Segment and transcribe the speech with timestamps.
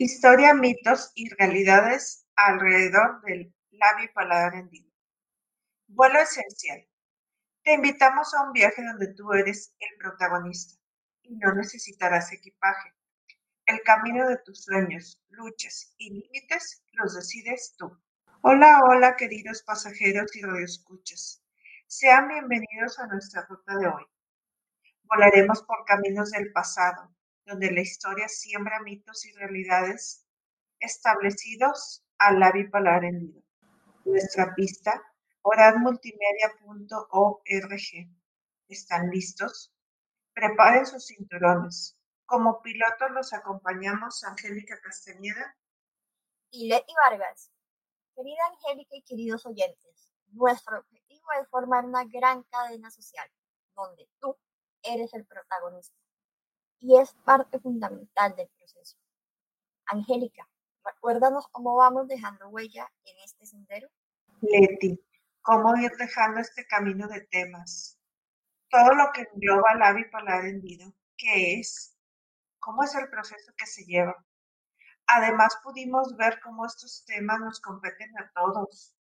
[0.00, 4.88] Historia, mitos y realidades alrededor del labio paladar hendido.
[5.88, 6.86] Vuelo esencial.
[7.64, 10.80] Te invitamos a un viaje donde tú eres el protagonista
[11.22, 12.94] y no necesitarás equipaje.
[13.66, 18.00] El camino de tus sueños, luchas y límites los decides tú.
[18.42, 21.42] Hola, hola, queridos pasajeros y radioescuchas.
[21.88, 24.06] Sean bienvenidos a nuestra ruta de hoy.
[25.02, 27.12] Volaremos por caminos del pasado,
[27.48, 30.26] donde la historia siembra mitos y realidades
[30.80, 33.42] establecidos al labio paladar hendido.
[34.04, 35.02] Nuestra pista,
[35.42, 37.40] oradmultimedia.org.
[38.68, 39.72] ¿Están listos?
[40.34, 41.96] Preparen sus cinturones.
[42.26, 45.56] Como pilotos los acompañamos Angélica Castañeda
[46.50, 47.50] y Leti Vargas.
[48.14, 53.30] Querida Angélica y queridos oyentes, nuestro objetivo es formar una gran cadena social,
[53.74, 54.36] donde tú
[54.82, 55.96] eres el protagonista
[56.80, 58.96] y es parte fundamental del proceso.
[59.86, 60.48] Angélica,
[60.84, 63.88] recuérdanos cómo vamos dejando huella en este sendero.
[64.40, 65.00] Leti,
[65.42, 67.98] cómo ir dejando este camino de temas.
[68.70, 71.96] Todo lo que engloba la paladar hendido, qué es,
[72.58, 74.14] cómo es el proceso que se lleva.
[75.06, 78.94] Además pudimos ver cómo estos temas nos competen a todos,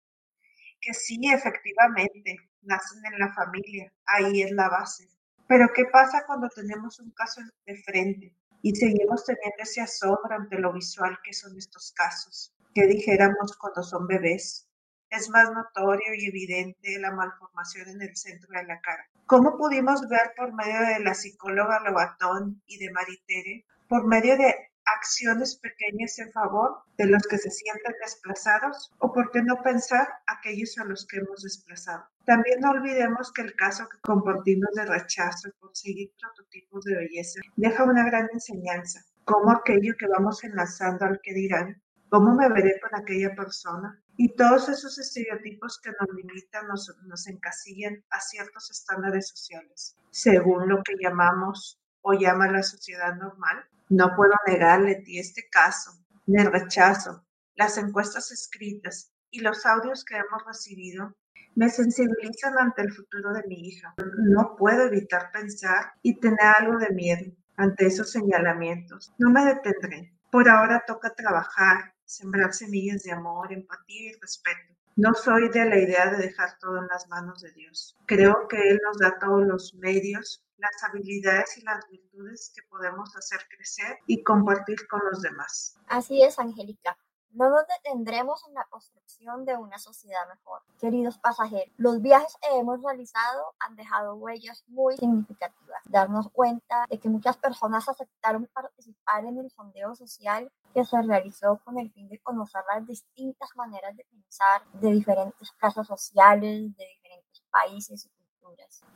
[0.83, 5.09] que sí, efectivamente, nacen en la familia, ahí es la base,
[5.47, 10.59] pero ¿qué pasa cuando tenemos un caso de frente y seguimos teniendo ese asombro ante
[10.59, 12.55] lo visual que son estos casos?
[12.75, 14.69] ¿Qué dijéramos cuando son bebés?
[15.11, 19.07] Es más notorio y evidente la malformación en el centro de la cara.
[19.27, 24.55] ¿Cómo pudimos ver por medio de la psicóloga Lobatón y de Maritere, por medio de
[24.87, 30.09] acciones pequeñas en favor de los que se sienten desplazados o por qué no pensar
[30.27, 32.05] aquellos a los que hemos desplazado.
[32.27, 37.41] También no olvidemos que el caso que compartimos de rechazo por seguir prototipos de belleza
[37.57, 42.79] deja una gran enseñanza, como aquello que vamos enlazando al que dirán, cómo me veré
[42.81, 48.71] con aquella persona y todos esos estereotipos que nos limitan, nos, nos encasillan a ciertos
[48.71, 55.19] estándares sociales, según lo que llamamos o llama la sociedad normal no puedo negarle ti
[55.19, 55.93] este caso,
[56.27, 57.25] el rechazo,
[57.55, 61.15] las encuestas escritas y los audios que hemos recibido
[61.55, 63.95] me sensibilizan ante el futuro de mi hija.
[64.19, 69.15] No puedo evitar pensar y tener algo de miedo ante esos señalamientos.
[69.19, 70.13] No me detendré.
[70.33, 74.75] Por ahora toca trabajar, sembrar semillas de amor, empatía y respeto.
[74.97, 77.97] No soy de la idea de dejar todo en las manos de Dios.
[78.07, 83.15] Creo que Él nos da todos los medios las habilidades y las virtudes que podemos
[83.17, 85.77] hacer crecer y compartir con los demás.
[85.89, 86.97] Así es, Angélica.
[87.35, 90.63] No nos detendremos en la construcción de una sociedad mejor.
[90.79, 95.83] Queridos pasajeros, los viajes que hemos realizado han dejado huellas muy significativas.
[95.87, 101.61] Darnos cuenta de que muchas personas aceptaron participar en el sondeo social que se realizó
[101.65, 106.87] con el fin de conocer las distintas maneras de pensar de diferentes clases sociales, de
[106.87, 108.09] diferentes países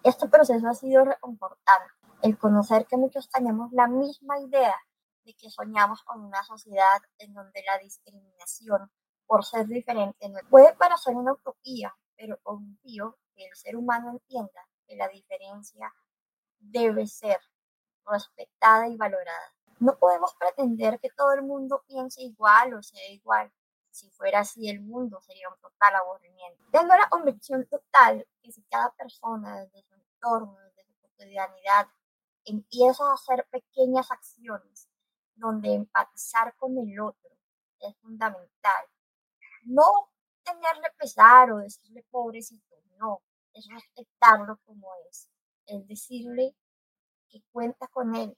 [0.05, 1.93] este proceso ha sido reconfortante,
[2.23, 4.77] el conocer que muchos tenemos la misma idea
[5.25, 8.91] de que soñamos con una sociedad en donde la discriminación
[9.27, 14.67] por ser diferente no puede parecer una utopía, pero confío que el ser humano entienda
[14.87, 15.93] que la diferencia
[16.59, 17.39] debe ser
[18.07, 19.55] respetada y valorada.
[19.81, 23.53] No podemos pretender que todo el mundo piense igual o sea igual,
[23.99, 26.65] si fuera así el mundo sería un total aburrimiento.
[26.71, 31.89] Tengo la convicción total que si cada persona desde su entorno, desde su cotidianidad,
[32.45, 34.89] empieza a hacer pequeñas acciones
[35.35, 37.31] donde empatizar con el otro
[37.81, 38.85] es fundamental.
[39.65, 40.11] No
[40.43, 43.23] tenerle pesar o decirle pobrecito, no,
[43.53, 45.29] es respetarlo como es,
[45.67, 46.55] es decirle
[47.29, 48.37] que cuenta con él,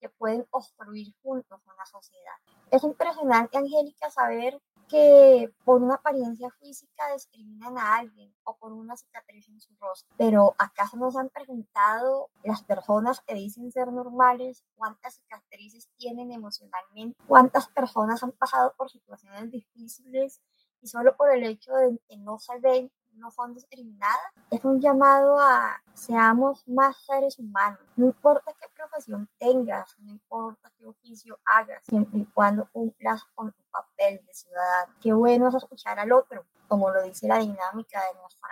[0.00, 2.36] que pueden construir juntos una sociedad.
[2.70, 8.96] Es impresionante, Angélica, saber que por una apariencia física discriminan a alguien o por una
[8.96, 10.14] cicatriz en su rostro.
[10.16, 17.18] Pero ¿acaso nos han preguntado las personas que dicen ser normales cuántas cicatrices tienen emocionalmente?
[17.26, 20.40] ¿Cuántas personas han pasado por situaciones difíciles
[20.80, 24.32] y solo por el hecho de que no se ven no son discriminadas.
[24.50, 27.80] Es un llamado a seamos más seres humanos.
[27.96, 33.52] No importa qué profesión tengas, no importa qué oficio hagas, siempre y cuando cumplas con
[33.52, 34.94] tu papel de ciudadano.
[35.00, 38.50] Qué bueno es escuchar al otro, como lo dice la dinámica de, nuestra,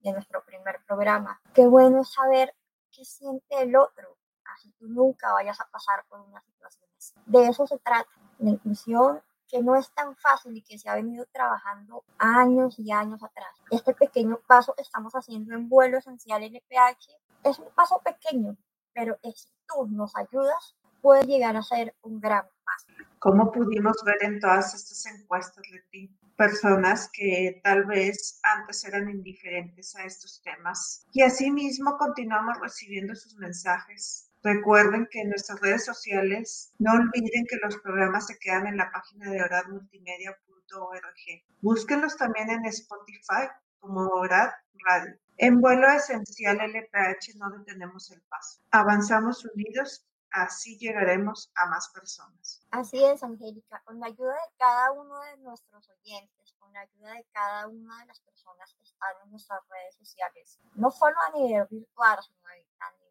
[0.00, 1.40] de nuestro primer programa.
[1.54, 2.54] Qué bueno es saber
[2.90, 4.16] qué siente el otro,
[4.54, 7.14] así tú nunca vayas a pasar por una situación así.
[7.26, 8.10] De eso se trata.
[8.38, 9.22] La inclusión
[9.52, 13.54] que no es tan fácil y que se ha venido trabajando años y años atrás.
[13.70, 17.10] Este pequeño paso que estamos haciendo en vuelo esencial NPH
[17.44, 18.56] es un paso pequeño,
[18.94, 22.86] pero si tú nos ayudas, puede llegar a ser un gran paso.
[23.18, 26.16] ¿Cómo pudimos ver en todas estas encuestas, Leti?
[26.34, 31.06] Personas que tal vez antes eran indiferentes a estos temas.
[31.12, 34.31] Y asimismo continuamos recibiendo sus mensajes.
[34.42, 38.90] Recuerden que en nuestras redes sociales no olviden que los programas se quedan en la
[38.90, 41.44] página de oradmultimedia.org.
[41.60, 43.48] Búsquenlos también en Spotify
[43.78, 44.50] como Orad
[44.86, 45.16] Radio.
[45.36, 48.60] En vuelo esencial LPH no detenemos el paso.
[48.70, 52.66] Avanzamos unidos Así llegaremos a más personas.
[52.70, 53.82] Así es, Angélica.
[53.84, 57.98] Con la ayuda de cada uno de nuestros oyentes, con la ayuda de cada una
[57.98, 62.48] de las personas que están en nuestras redes sociales, no solo a nivel virtual, sino
[62.48, 63.01] a nivel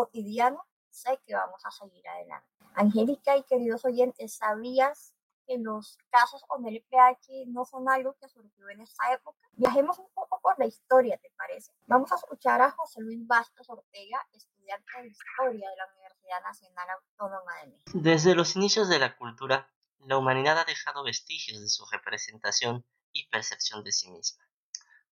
[0.00, 2.48] cotidiano, sé que vamos a seguir adelante.
[2.74, 5.14] Angélica y queridos oyentes, ¿sabías
[5.46, 9.38] que los casos con el PH no son algo que surgió en esta época?
[9.52, 11.72] Viajemos un poco por la historia, ¿te parece?
[11.86, 16.88] Vamos a escuchar a José Luis Vázquez Ortega, estudiante de Historia de la Universidad Nacional
[16.90, 17.90] Autónoma de México.
[17.92, 23.28] Desde los inicios de la cultura, la humanidad ha dejado vestigios de su representación y
[23.28, 24.48] percepción de sí misma,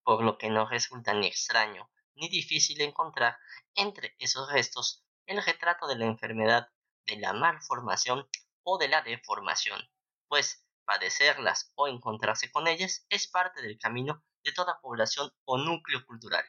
[0.02, 3.38] por lo que no resulta ni extraño ni difícil encontrar
[3.75, 6.69] entre esos restos el retrato de la enfermedad,
[7.06, 8.29] de la malformación
[8.62, 9.81] o de la deformación,
[10.29, 16.05] pues padecerlas o encontrarse con ellas es parte del camino de toda población o núcleo
[16.06, 16.44] cultural.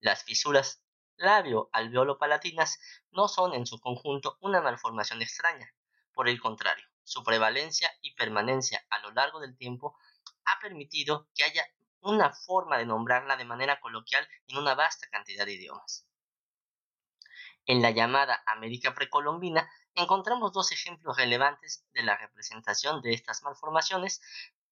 [0.00, 0.82] Las fisuras
[1.16, 2.80] labio-alveolo-palatinas
[3.12, 5.72] no son en su conjunto una malformación extraña.
[6.12, 9.96] Por el contrario, su prevalencia y permanencia a lo largo del tiempo
[10.44, 11.64] ha permitido que haya
[12.02, 16.06] una forma de nombrarla de manera coloquial en una vasta cantidad de idiomas.
[17.64, 24.20] En la llamada América precolombina encontramos dos ejemplos relevantes de la representación de estas malformaciones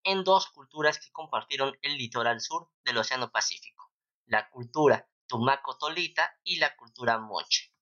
[0.03, 3.93] en dos culturas que compartieron el litoral sur del Océano Pacífico,
[4.27, 7.73] la cultura tumaco-tolita y la cultura moche.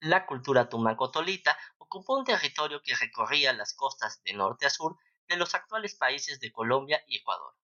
[0.00, 4.96] La cultura tumaco-tolita ocupó un territorio que recorría las costas de norte a sur
[5.28, 7.57] de los actuales países de Colombia y Ecuador.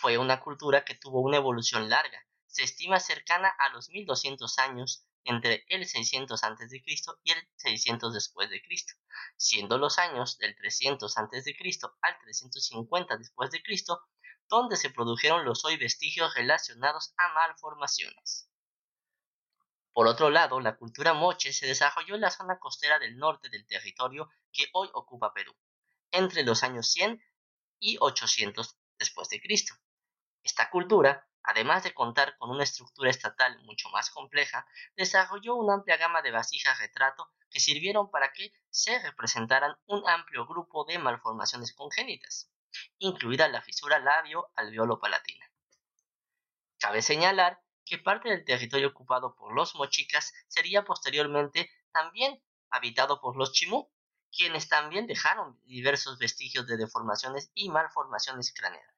[0.00, 5.04] Fue una cultura que tuvo una evolución larga, se estima cercana a los 1200 años
[5.24, 6.82] entre el 600 a.C.
[7.22, 8.94] y el 600 después de Cristo,
[9.36, 11.54] siendo los años del 300 a.C.
[12.00, 14.00] al 350 después de Cristo
[14.48, 18.48] donde se produjeron los hoy vestigios relacionados a malformaciones.
[19.92, 23.66] Por otro lado, la cultura moche se desarrolló en la zona costera del norte del
[23.66, 25.54] territorio que hoy ocupa Perú,
[26.10, 27.22] entre los años 100
[27.80, 29.74] y 800 después de Cristo.
[30.42, 34.66] Esta cultura, además de contar con una estructura estatal mucho más compleja,
[34.96, 40.46] desarrolló una amplia gama de vasijas retrato que sirvieron para que se representaran un amplio
[40.46, 42.50] grupo de malformaciones congénitas
[42.98, 45.50] incluida la fisura labio-alveolo-palatina.
[46.78, 53.36] Cabe señalar que parte del territorio ocupado por los mochicas sería posteriormente también habitado por
[53.36, 53.90] los chimú,
[54.30, 58.89] quienes también dejaron diversos vestigios de deformaciones y malformaciones craneales.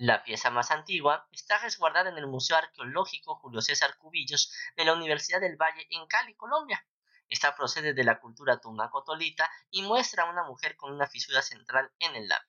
[0.00, 4.94] La pieza más antigua está resguardada en el Museo Arqueológico Julio César Cubillos de la
[4.94, 6.86] Universidad del Valle en Cali, Colombia.
[7.28, 11.92] Esta procede de la cultura tumaco-tolita y muestra a una mujer con una fisura central
[11.98, 12.48] en el labio.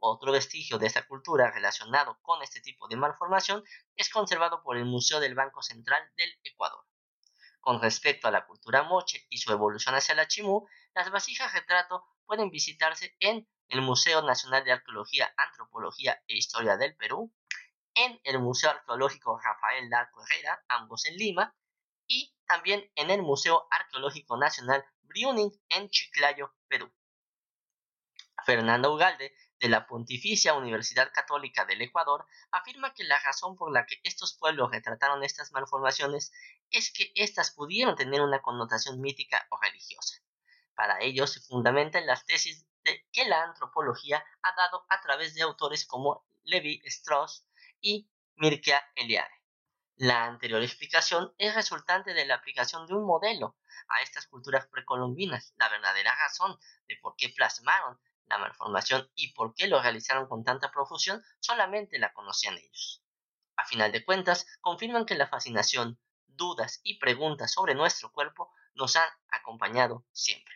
[0.00, 3.62] Otro vestigio de esta cultura relacionado con este tipo de malformación
[3.94, 6.84] es conservado por el Museo del Banco Central del Ecuador.
[7.60, 12.04] Con respecto a la cultura moche y su evolución hacia la chimú, las vasijas retrato
[12.26, 17.32] pueden visitarse en el Museo Nacional de Arqueología, Antropología e Historia del Perú,
[17.94, 21.56] en el Museo Arqueológico Rafael Larco Herrera, ambos en Lima,
[22.06, 26.92] y también en el Museo Arqueológico Nacional Briuning en Chiclayo, Perú.
[28.44, 33.86] Fernando Ugalde de la Pontificia Universidad Católica del Ecuador afirma que la razón por la
[33.86, 36.30] que estos pueblos retrataron estas malformaciones
[36.70, 40.20] es que éstas pudieron tener una connotación mítica o religiosa.
[40.74, 45.34] Para ello se fundamenta en las tesis de que la antropología ha dado a través
[45.34, 47.46] de autores como Levi Strauss
[47.80, 49.42] y Mircea Eliade.
[49.96, 53.56] La anterior explicación es resultante de la aplicación de un modelo
[53.88, 55.54] a estas culturas precolombinas.
[55.56, 56.58] La verdadera razón
[56.88, 61.98] de por qué plasmaron la malformación y por qué lo realizaron con tanta profusión solamente
[61.98, 63.04] la conocían ellos.
[63.56, 68.96] A final de cuentas, confirman que la fascinación, dudas y preguntas sobre nuestro cuerpo nos
[68.96, 70.54] han acompañado siempre.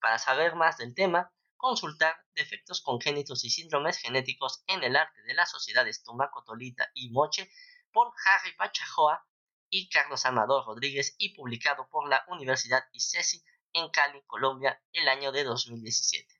[0.00, 5.32] Para saber más del tema, consultar defectos congénitos y síndromes genéticos en el arte de
[5.32, 7.48] las sociedades Tomaco-Tolita y Moche
[7.92, 9.24] por Harry Pachajoa
[9.70, 15.30] y Carlos Amador Rodríguez y publicado por la Universidad ICESI en Cali, Colombia, el año
[15.30, 16.34] de 2017.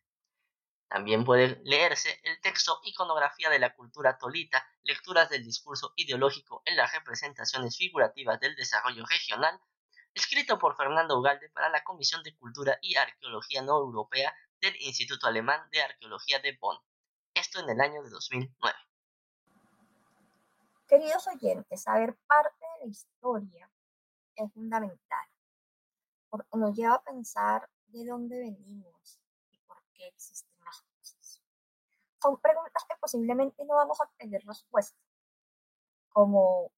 [0.89, 6.77] También puede leerse el texto Iconografía de la cultura tolita, lecturas del discurso ideológico en
[6.77, 9.61] las representaciones figurativas del desarrollo regional,
[10.15, 15.27] escrito por Fernando Ugalde para la Comisión de Cultura y Arqueología No Europea del Instituto
[15.27, 16.79] Alemán de Arqueología de Bonn,
[17.35, 18.79] esto en el año de 2009.
[20.87, 23.69] Queridos oyentes, saber parte de la historia
[24.37, 25.27] es fundamental,
[26.31, 31.43] porque nos lleva a pensar de dónde venimos y por qué existen las cosas.
[32.23, 35.01] Son preguntas que posiblemente no vamos a obtener respuesta,
[36.11, 36.71] como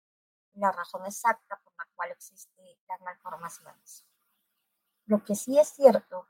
[0.54, 4.06] la razón exacta por la cual existen las malformaciones.
[5.04, 6.26] Lo que sí es cierto,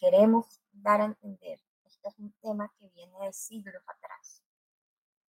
[0.00, 4.42] queremos dar a entender, este es un tema que viene de siglos atrás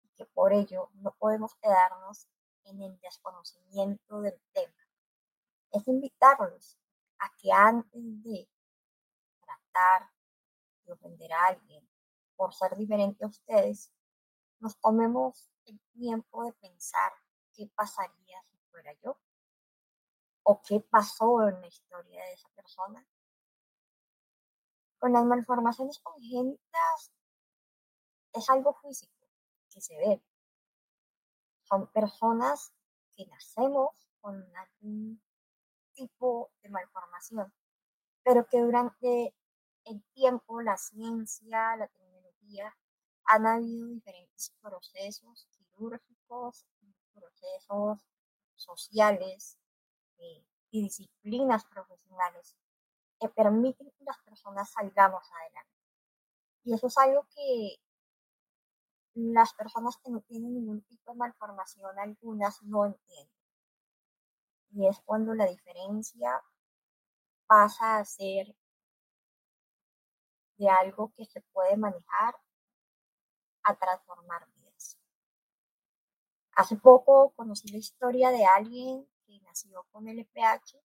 [0.01, 2.25] y que por ello no podemos quedarnos
[2.63, 4.73] en el desconocimiento del tema.
[5.71, 6.77] Es invitarlos
[7.19, 8.49] a que antes de
[9.41, 10.09] tratar
[10.85, 11.85] de ofender a alguien
[12.37, 13.91] por ser diferente a ustedes,
[14.59, 17.11] nos tomemos el tiempo de pensar
[17.53, 19.19] qué pasaría si fuera yo
[20.43, 23.05] o qué pasó en la historia de esa persona.
[25.01, 27.11] Con las malformaciones congénitas
[28.33, 29.27] es algo físico
[29.71, 30.23] que se ve.
[31.63, 32.71] Son personas
[33.15, 35.19] que nacemos con algún
[35.93, 37.51] tipo de malformación,
[38.21, 39.35] pero que durante
[39.85, 42.71] el tiempo, la ciencia, la tecnología,
[43.23, 46.67] han habido diferentes procesos quirúrgicos,
[47.11, 48.05] procesos
[48.53, 49.57] sociales
[50.19, 52.55] eh, y disciplinas profesionales
[53.21, 55.71] que permiten que las personas salgamos adelante.
[56.63, 57.77] Y eso es algo que
[59.13, 63.35] las personas que no tienen ningún tipo de malformación, algunas no entienden.
[64.71, 66.41] Y es cuando la diferencia
[67.45, 68.55] pasa a ser
[70.57, 72.35] de algo que se puede manejar
[73.63, 74.97] a transformar vidas.
[76.55, 80.90] Hace poco conocí la historia de alguien que nació con LPH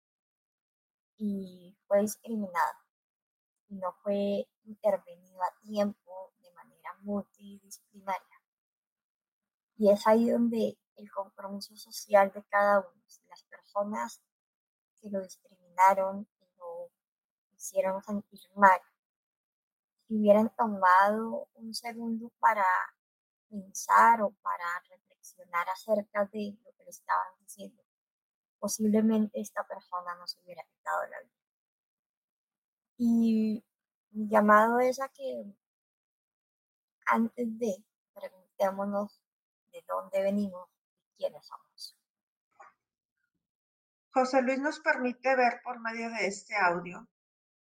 [1.19, 2.79] y fue discriminado
[3.69, 8.41] y no fue intervenido a tiempo de manera multidisciplinaria.
[9.77, 14.23] Y es ahí donde el compromiso social de cada uno, las personas
[15.01, 16.91] que lo discriminaron, que lo
[17.53, 18.81] hicieron sentir mal,
[20.07, 22.65] si hubieran tomado un segundo para
[23.49, 27.83] pensar o para reflexionar acerca de lo que le estaban diciendo,
[28.59, 31.33] posiblemente esta persona no se hubiera quitado la vida.
[32.99, 33.65] Y
[34.11, 35.45] mi llamado es a que
[37.07, 37.85] antes de
[38.15, 39.21] preguntémonos
[39.73, 40.69] de dónde venimos
[41.11, 41.97] y quiénes somos.
[44.11, 47.07] José Luis nos permite ver por medio de este audio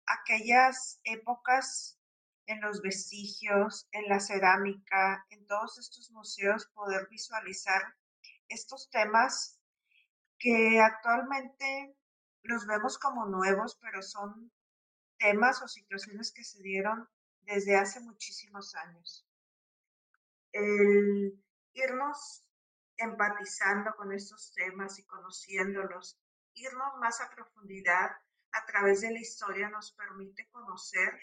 [0.05, 1.97] aquellas épocas
[2.45, 7.95] en los vestigios, en la cerámica, en todos estos museos, poder visualizar
[8.49, 9.59] estos temas
[10.43, 11.95] que actualmente
[12.41, 14.51] los vemos como nuevos, pero son
[15.17, 17.07] temas o situaciones que se dieron
[17.43, 19.25] desde hace muchísimos años.
[20.51, 22.45] El irnos
[22.97, 26.19] empatizando con estos temas y conociéndolos,
[26.55, 28.11] irnos más a profundidad
[28.51, 31.21] a través de la historia nos permite conocer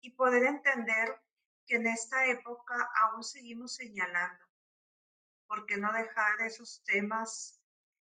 [0.00, 1.22] y poder entender
[1.64, 4.44] que en esta época aún seguimos señalando.
[5.46, 7.59] ¿Por qué no dejar esos temas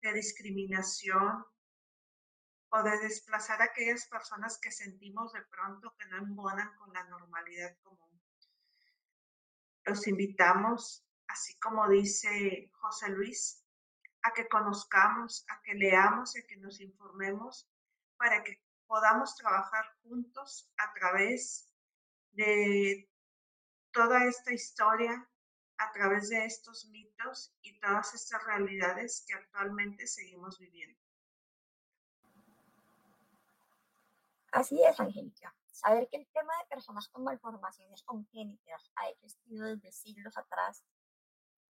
[0.04, 1.46] de discriminación
[2.70, 7.04] o de desplazar a aquellas personas que sentimos de pronto que no embonan con la
[7.06, 8.22] normalidad común?
[9.86, 13.64] Los invitamos, así como dice José Luis,
[14.24, 17.70] a que conozcamos, a que leamos y a que nos informemos
[18.18, 21.74] para que podamos trabajar juntos a través
[22.32, 23.10] de
[23.92, 25.30] toda esta historia
[25.78, 31.00] a través de estos mitos y todas estas realidades que actualmente seguimos viviendo.
[34.52, 35.56] Así es, Angélica.
[35.72, 40.84] Saber que el tema de personas con malformaciones congénitas ha existido desde siglos atrás,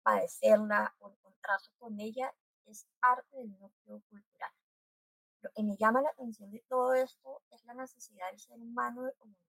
[0.03, 2.33] padecerla o encontrarse con ella
[2.65, 4.51] es parte del núcleo cultural.
[5.41, 9.03] Lo que me llama la atención de todo esto es la necesidad del ser humano
[9.03, 9.47] de comunicar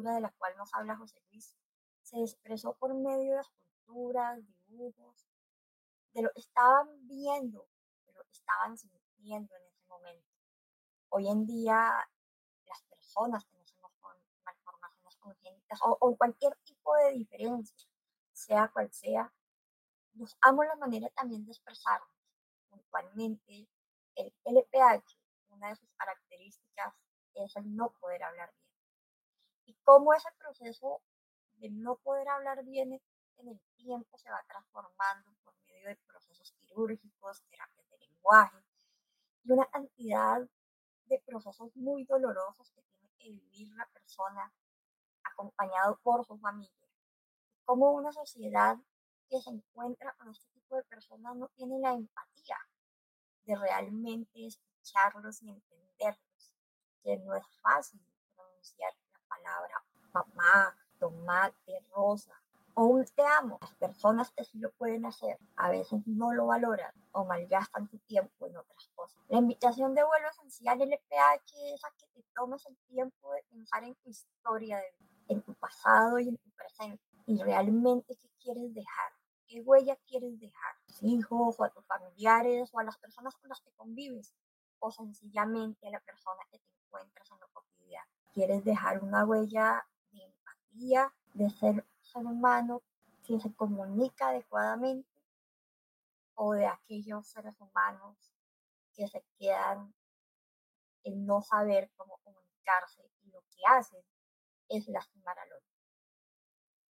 [0.00, 1.54] de la cual nos habla José Luis
[2.12, 5.26] se expresó por medio de esculturas, dibujos,
[6.12, 7.66] de lo que estaban viendo,
[8.06, 10.28] de lo que estaban sintiendo en ese momento.
[11.08, 12.06] Hoy en día,
[12.66, 14.14] las personas que nacemos con
[14.44, 17.88] malformaciones congénitas o, o cualquier tipo de diferencia,
[18.32, 19.32] sea cual sea,
[20.12, 22.08] buscamos la manera también de expresarnos.
[22.68, 23.68] Puntualmente,
[24.16, 26.94] el LPH, una de sus características
[27.34, 28.72] es el no poder hablar bien
[29.64, 31.00] y cómo ese proceso
[31.62, 33.00] de no poder hablar bien
[33.36, 38.56] en el tiempo se va transformando por medio de procesos quirúrgicos, terapias de lenguaje
[39.44, 40.40] y una cantidad
[41.04, 44.52] de procesos muy dolorosos que tiene que vivir la persona
[45.22, 46.88] acompañado por su familia.
[47.64, 48.76] Como una sociedad
[49.30, 52.58] que se encuentra con este tipo de personas no tiene la empatía
[53.44, 56.54] de realmente escucharlos y entenderlos,
[57.04, 58.04] que no es fácil
[58.34, 62.32] pronunciar la palabra mamá, tomate, rosa,
[62.74, 63.58] o un te amo.
[63.60, 67.98] Las personas que sí lo pueden hacer a veces no lo valoran o malgastan su
[67.98, 69.20] tiempo en otras cosas.
[69.28, 73.42] La invitación de vuelo esencial del EPH es a que te tomes el tiempo de
[73.50, 74.80] pensar en tu historia,
[75.28, 79.12] en tu pasado y en tu presente y realmente qué quieres dejar.
[79.46, 80.72] ¿Qué huella quieres dejar?
[80.72, 84.34] ¿A tus hijos o a tus familiares o a las personas con las que convives?
[84.78, 88.10] O sencillamente a la persona que te encuentras en lo cotidiano.
[88.32, 89.84] ¿Quieres dejar una huella
[90.72, 92.82] de ser ser humano
[93.24, 95.08] que se comunica adecuadamente
[96.34, 98.16] o de aquellos seres humanos
[98.94, 99.94] que se quedan
[101.04, 104.02] en no saber cómo comunicarse y lo que hacen
[104.68, 105.68] es lastimar al otro.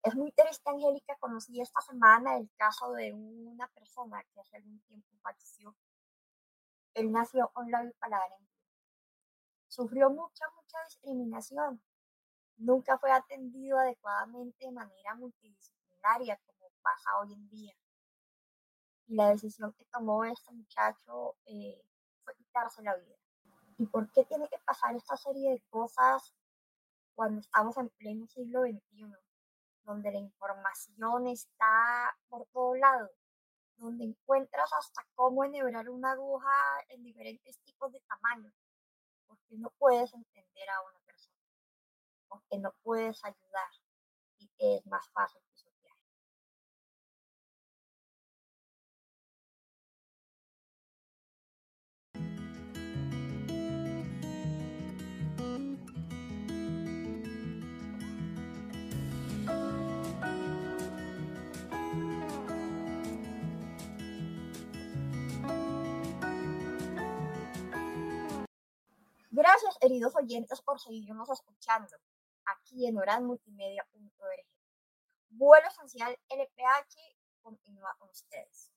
[0.04, 4.80] Es muy triste, Angélica, conocí esta semana el caso de una persona que hace algún
[4.80, 5.76] tiempo falleció.
[6.94, 8.48] Él nació con la bipolar en
[9.68, 11.80] Sufrió mucha, mucha discriminación
[12.56, 17.74] nunca fue atendido adecuadamente de manera multidisciplinaria como pasa hoy en día.
[19.06, 21.82] Y la decisión que tomó este muchacho eh,
[22.24, 23.16] fue quitarse la vida.
[23.78, 26.34] ¿Y por qué tiene que pasar esta serie de cosas
[27.14, 29.12] cuando estamos en pleno siglo XXI?
[29.84, 33.10] Donde la información está por todo lado,
[33.76, 36.54] donde encuentras hasta cómo enhebrar una aguja
[36.90, 38.54] en diferentes tipos de tamaños,
[39.26, 41.01] porque no puedes entender a una
[42.50, 43.70] que no puedes ayudar
[44.38, 45.96] y es más fácil pisotear.
[69.30, 71.96] Gracias, heridos oyentes, por seguirnos escuchando
[72.62, 74.46] aquí en oranmultimedia.org.
[75.30, 76.96] Vuelo esencial LPH
[77.42, 78.70] continúa con ustedes.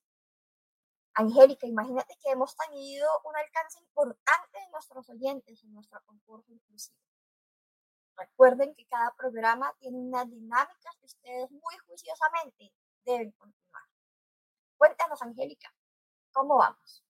[1.14, 6.98] Angélica, imagínate que hemos tenido un alcance importante de nuestros oyentes en nuestro concurso inclusivo.
[8.16, 12.72] Recuerden que cada programa tiene unas dinámicas que ustedes muy juiciosamente
[13.04, 13.82] deben continuar.
[14.76, 15.72] Cuéntanos, Angélica,
[16.32, 17.05] ¿cómo vamos?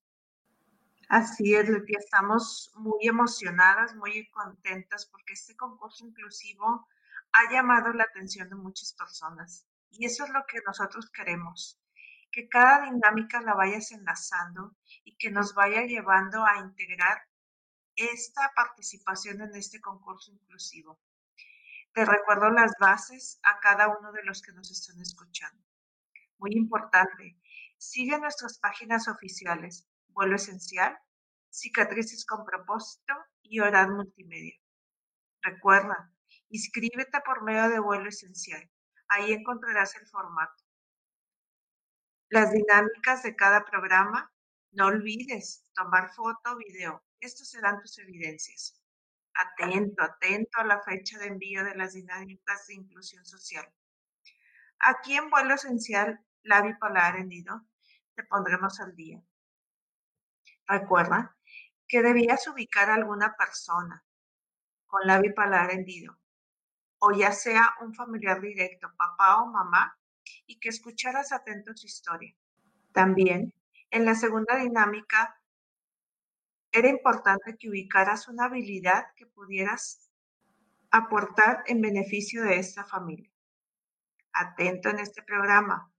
[1.09, 6.88] Así es, Leti, estamos muy emocionadas, muy contentas porque este concurso inclusivo
[7.31, 11.81] ha llamado la atención de muchas personas y eso es lo que nosotros queremos,
[12.33, 17.19] que cada dinámica la vayas enlazando y que nos vaya llevando a integrar
[17.95, 20.99] esta participación en este concurso inclusivo.
[21.92, 25.64] Te recuerdo las bases a cada uno de los que nos están escuchando.
[26.38, 27.38] Muy importante,
[27.79, 30.98] sigue nuestras páginas oficiales vuelo esencial,
[31.50, 34.59] cicatrices con propósito y orar multimedia.
[35.42, 36.11] Recuerda,
[36.48, 38.68] inscríbete por medio de vuelo esencial.
[39.09, 40.64] Ahí encontrarás el formato.
[42.31, 44.33] Las dinámicas de cada programa.
[44.72, 47.02] No olvides tomar foto o video.
[47.20, 48.83] Estos serán tus evidencias.
[49.35, 53.66] Atento, atento a la fecha de envío de las dinámicas de inclusión social.
[54.81, 57.62] Aquí en vuelo esencial, la bipolar hendido,
[58.14, 59.22] te pondremos al día.
[60.66, 61.37] Recuerda
[61.87, 64.05] que debías ubicar a alguna persona
[64.87, 66.18] con la bipolar hendido,
[66.98, 69.96] o ya sea un familiar directo, papá o mamá,
[70.46, 72.35] y que escucharas atento su historia.
[72.92, 73.55] También,
[73.90, 75.40] en la segunda dinámica,
[76.72, 80.11] era importante que ubicaras una habilidad que pudieras
[80.90, 83.31] aportar en beneficio de esta familia.
[84.33, 85.92] Atento en este programa,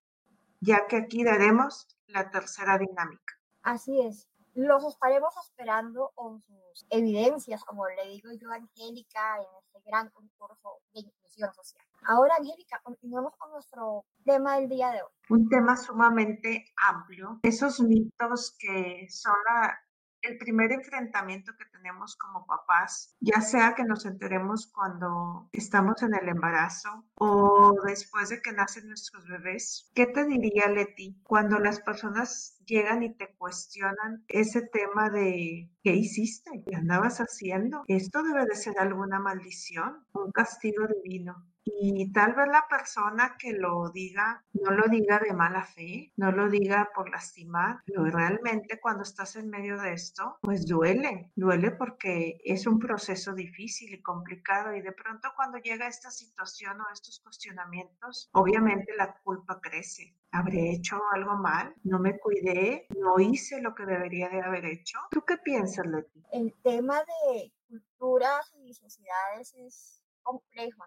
[0.60, 3.40] ya que aquí daremos la tercera dinámica.
[3.64, 4.28] Así es
[4.58, 10.10] los estaremos esperando con sus evidencias, como le digo yo a Angélica, en este gran
[10.10, 11.86] concurso de inclusión social.
[12.08, 15.12] Ahora, Angélica, continuamos con nuestro tema del día de hoy.
[15.30, 19.80] Un tema sumamente amplio, esos mitos que son la,
[20.22, 26.14] el primer enfrentamiento que tenemos como papás, ya sea que nos enteremos cuando estamos en
[26.16, 29.90] el embarazo o después de que nacen nuestros bebés.
[29.94, 35.94] ¿Qué te diría Leti cuando las personas llegan y te cuestionan ese tema de ¿qué
[35.94, 36.64] hiciste?
[36.68, 37.84] ¿Qué andabas haciendo?
[37.88, 41.46] Esto debe de ser alguna maldición, un castigo divino.
[41.80, 46.32] Y tal vez la persona que lo diga, no lo diga de mala fe, no
[46.32, 51.72] lo diga por lastimar, pero realmente cuando estás en medio de esto, pues duele, duele
[51.72, 56.86] porque es un proceso difícil y complicado y de pronto cuando llega esta situación o
[56.94, 60.16] estos cuestionamientos, obviamente la culpa crece.
[60.32, 61.74] ¿Habré hecho algo mal?
[61.84, 62.88] ¿No me cuidé?
[62.98, 65.00] ¿No hice lo que debería de haber hecho?
[65.12, 66.24] ¿Tú qué piensas, Leti?
[66.32, 70.84] El tema de culturas y sociedades es complejo,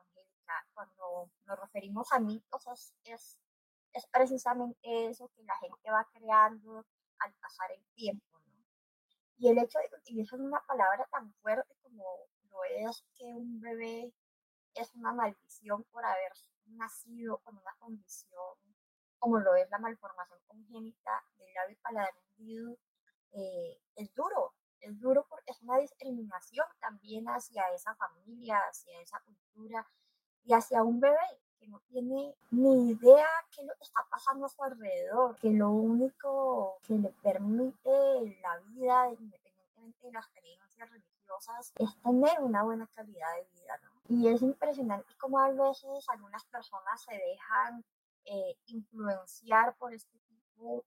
[0.74, 2.66] cuando nos referimos a mitos
[3.04, 3.38] es,
[3.92, 6.86] es, precisamente eso que la gente va creando
[7.18, 8.64] al pasar el tiempo, ¿no?
[9.38, 12.04] Y el hecho de que utilicen una palabra tan fuerte como
[12.50, 14.12] lo es que un bebé
[14.74, 16.32] es una maldición por haber
[16.66, 18.56] nacido con una condición
[19.20, 22.76] como lo es la malformación congénita del labio paladar hundido,
[23.32, 29.20] eh, es duro, es duro porque es una discriminación también hacia esa familia, hacia esa
[29.20, 29.86] cultura,
[30.44, 31.16] y hacia un bebé
[31.58, 36.78] que no tiene ni idea qué lo está pasando a su alrededor, que lo único
[36.82, 37.90] que le permite
[38.42, 43.78] la vida, independientemente de las creencias religiosas, es tener una buena calidad de vida.
[43.82, 43.90] ¿no?
[44.08, 47.84] Y es impresionante cómo a veces algunas personas se dejan
[48.24, 50.84] eh, influenciar por este tipo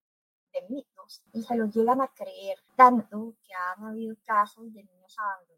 [0.54, 5.16] de mitos y se los llegan a creer tanto que han habido casos de niños
[5.18, 5.53] abandonados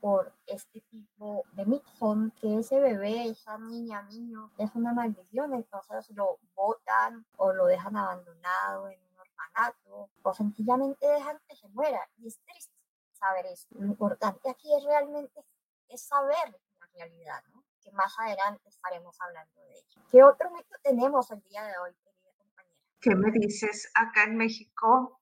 [0.00, 1.92] por este tipo de mitos.
[1.98, 7.66] Son que ese bebé, esa niña, niño es una maldición, entonces lo botan o lo
[7.66, 12.00] dejan abandonado en un orfanato o sencillamente dejan que se muera.
[12.18, 12.74] Y es triste
[13.12, 13.66] saber eso.
[13.70, 15.44] Lo importante aquí es realmente
[15.88, 17.64] es saber la realidad, ¿no?
[17.86, 20.02] que más adelante estaremos hablando de ello.
[20.10, 21.92] ¿Qué otro mito tenemos el día de hoy?
[23.00, 23.88] ¿Qué me dices?
[23.94, 25.20] Acá en México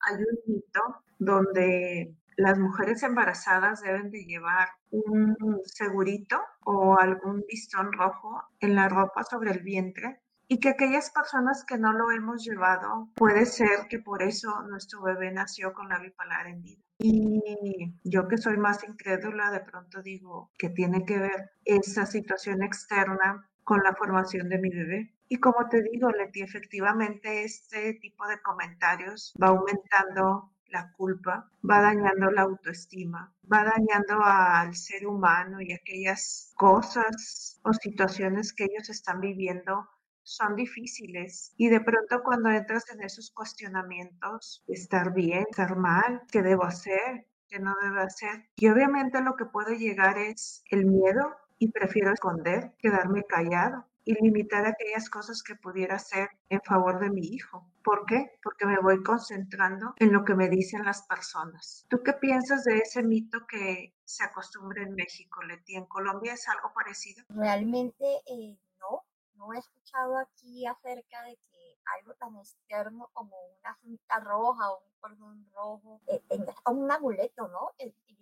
[0.00, 0.80] hay un mito
[1.18, 8.88] donde las mujeres embarazadas deben de llevar un segurito o algún listón rojo en la
[8.88, 13.88] ropa sobre el vientre y que aquellas personas que no lo hemos llevado, puede ser
[13.88, 16.82] que por eso nuestro bebé nació con la bipolar hendida.
[16.98, 22.62] Y yo que soy más incrédula, de pronto digo que tiene que ver esa situación
[22.62, 25.14] externa con la formación de mi bebé.
[25.28, 31.80] Y como te digo, Leti, efectivamente este tipo de comentarios va aumentando la culpa, va
[31.80, 38.90] dañando la autoestima, va dañando al ser humano y aquellas cosas o situaciones que ellos
[38.90, 39.88] están viviendo
[40.24, 41.54] son difíciles.
[41.56, 47.26] Y de pronto cuando entras en esos cuestionamientos, estar bien, estar mal, qué debo hacer,
[47.48, 48.48] qué no debo hacer.
[48.56, 54.14] Y obviamente lo que puede llegar es el miedo y prefiero esconder, quedarme callado y
[54.14, 57.66] limitar aquellas cosas que pudiera hacer en favor de mi hijo.
[57.82, 58.38] ¿Por qué?
[58.42, 61.86] Porque me voy concentrando en lo que me dicen las personas.
[61.88, 65.76] ¿Tú qué piensas de ese mito que se acostumbra en México, Leti?
[65.76, 67.24] ¿En Colombia es algo parecido?
[67.28, 69.02] Realmente eh, no,
[69.34, 71.54] no he escuchado aquí acerca de que
[71.98, 77.48] algo tan externo como una cinta roja o un cordón rojo eh, tenga un amuleto,
[77.48, 77.72] ¿no?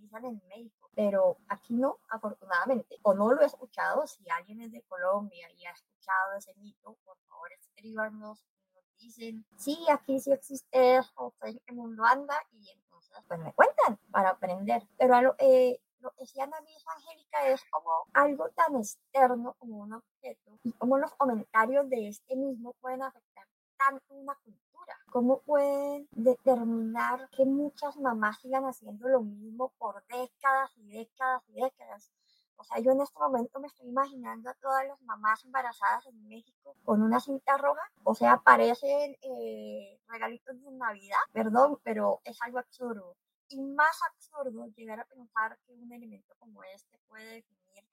[0.02, 4.06] Utilizan en México, pero aquí no, afortunadamente, o no lo he escuchado.
[4.06, 8.44] Si alguien es de Colombia y ha escuchado ese mito, por favor escríbanos
[8.98, 13.98] dicen, sí, aquí sí existe eso, en el mundo anda, y entonces pues me cuentan
[14.10, 14.86] para aprender.
[14.96, 19.78] Pero a lo, eh, lo que la misma Angélica es como algo tan externo como
[19.78, 23.46] un objeto y como los comentarios de este mismo pueden afectar
[23.84, 30.70] tanto una cultura, cómo pueden determinar que muchas mamás sigan haciendo lo mismo por décadas
[30.76, 32.12] y décadas y décadas.
[32.56, 36.28] O sea, yo en este momento me estoy imaginando a todas las mamás embarazadas en
[36.28, 37.82] México con una cinta roja.
[38.04, 43.16] O sea, parecen eh, regalitos de Navidad, perdón, pero es algo absurdo
[43.48, 47.84] y más absurdo llegar a pensar que un elemento como este puede definir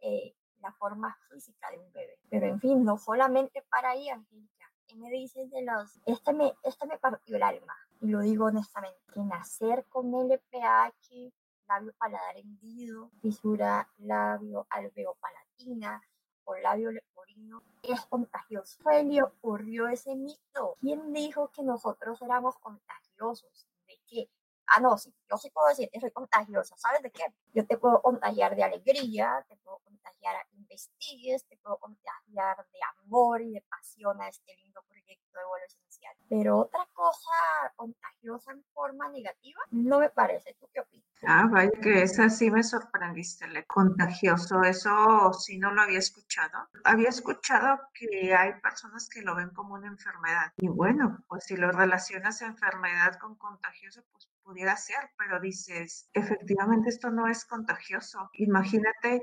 [0.00, 2.18] eh, la forma física de un bebé.
[2.28, 4.72] Pero en fin, no solamente para ahí, Angélica.
[4.86, 6.00] ¿Qué me dices de los...
[6.06, 11.32] Este me, este me partió el alma, y lo digo honestamente, que nacer con LPH,
[11.68, 16.00] labio paladar hendido, fisura labio alveopalatina
[16.44, 18.78] o labio leporino es contagioso.
[18.88, 20.76] ¿Qué le ocurrió ese mito?
[20.80, 23.68] ¿Quién dijo que nosotros éramos contagiosos?
[23.86, 24.30] ¿De qué?
[24.68, 26.76] Ah, no, sí, yo sí puedo decir que soy contagiosa.
[26.76, 27.24] ¿Sabes de qué?
[27.54, 32.78] Yo te puedo contagiar de alegría, te puedo contagiar a investigues, te puedo contagiar de
[33.02, 36.16] amor y de pasión a este lindo proyecto de vuelo esencial.
[36.28, 37.30] Pero otra cosa
[37.76, 40.54] contagiosa en forma negativa, no me parece.
[40.54, 41.06] ¿Tú qué opinas?
[41.26, 44.62] Ah, vaya que esa sí me sorprendiste, le contagioso.
[44.62, 46.68] Eso sí no lo había escuchado.
[46.84, 50.52] Había escuchado que hay personas que lo ven como una enfermedad.
[50.56, 56.88] Y bueno, pues si lo relacionas enfermedad con contagioso, pues pudiera ser, pero dices, efectivamente
[56.90, 58.30] esto no es contagioso.
[58.34, 59.22] Imagínate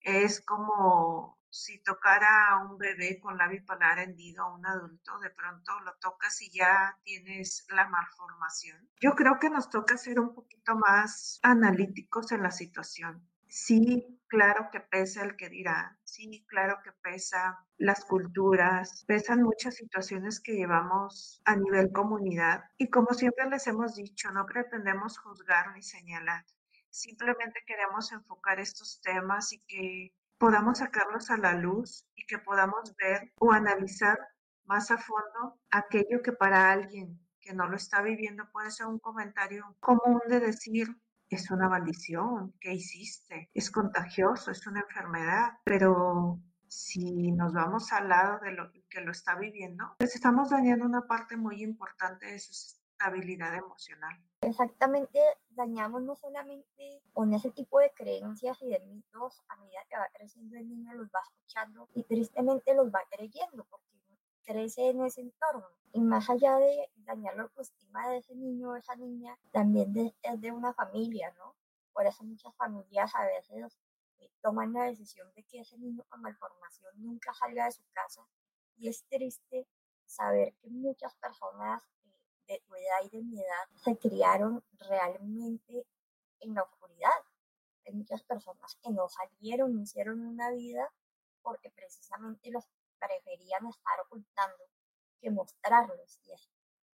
[0.00, 5.30] Es como si tocara a un bebé con la bipolar hendido a un adulto, de
[5.30, 8.88] pronto lo tocas y ya tienes la malformación.
[9.00, 13.28] Yo creo que nos toca ser un poquito más analíticos en la situación.
[13.48, 19.76] Sí, claro que pesa el que dirá, sí, claro que pesa las culturas, pesan muchas
[19.76, 25.72] situaciones que llevamos a nivel comunidad y como siempre les hemos dicho, no pretendemos juzgar
[25.74, 26.44] ni señalar,
[26.90, 32.94] simplemente queremos enfocar estos temas y que podamos sacarlos a la luz y que podamos
[32.96, 34.18] ver o analizar
[34.64, 38.98] más a fondo aquello que para alguien que no lo está viviendo puede ser un
[38.98, 40.88] comentario común de decir,
[41.28, 43.50] es una maldición, ¿qué hiciste?
[43.54, 49.12] Es contagioso, es una enfermedad, pero si nos vamos al lado de lo que lo
[49.12, 54.16] está viviendo, pues estamos dañando una parte muy importante de su estabilidad emocional.
[54.40, 55.18] Exactamente,
[55.50, 60.08] dañamos no solamente con ese tipo de creencias y de mitos a medida que va
[60.12, 63.86] creciendo el niño, los va escuchando y tristemente los va creyendo porque
[64.44, 65.66] crece en ese entorno.
[65.96, 70.40] Y más allá de dañar la autoestima de ese niño o esa niña, también es
[70.42, 71.56] de una familia, ¿no?
[71.94, 73.78] Por eso muchas familias a veces
[74.18, 78.28] eh, toman la decisión de que ese niño con malformación nunca salga de su casa.
[78.76, 79.66] Y es triste
[80.04, 82.12] saber que muchas personas eh,
[82.46, 85.86] de tu edad y de mi edad se criaron realmente
[86.40, 87.22] en la oscuridad.
[87.86, 90.92] Hay muchas personas que no salieron, hicieron una vida
[91.40, 92.66] porque precisamente los
[92.98, 94.62] preferían estar ocultando
[95.20, 96.50] que mostrarlos y es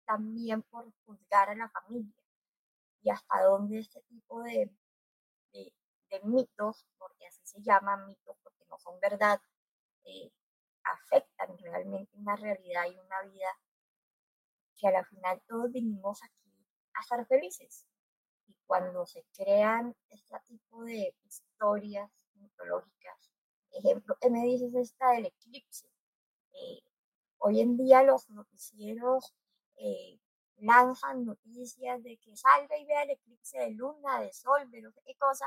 [0.05, 2.21] también por juzgar a la familia
[3.01, 4.71] y hasta dónde este tipo de,
[5.53, 9.41] de, mitos, porque así se llaman mitos porque no son verdad,
[10.03, 10.31] eh,
[10.83, 13.47] afectan realmente una realidad y una vida
[14.75, 16.51] que a la final todos vinimos aquí
[16.93, 17.85] a ser felices.
[18.47, 23.31] Y cuando se crean este tipo de historias mitológicas,
[23.71, 25.87] ejemplo ¿qué me dices esta del eclipse,
[26.53, 26.81] eh,
[27.41, 29.33] hoy en día los noticieros
[29.75, 30.19] eh,
[30.57, 34.91] lanzan noticias de que salga y vea el eclipse de luna, de sol, de no
[34.91, 35.45] sé qué cosa.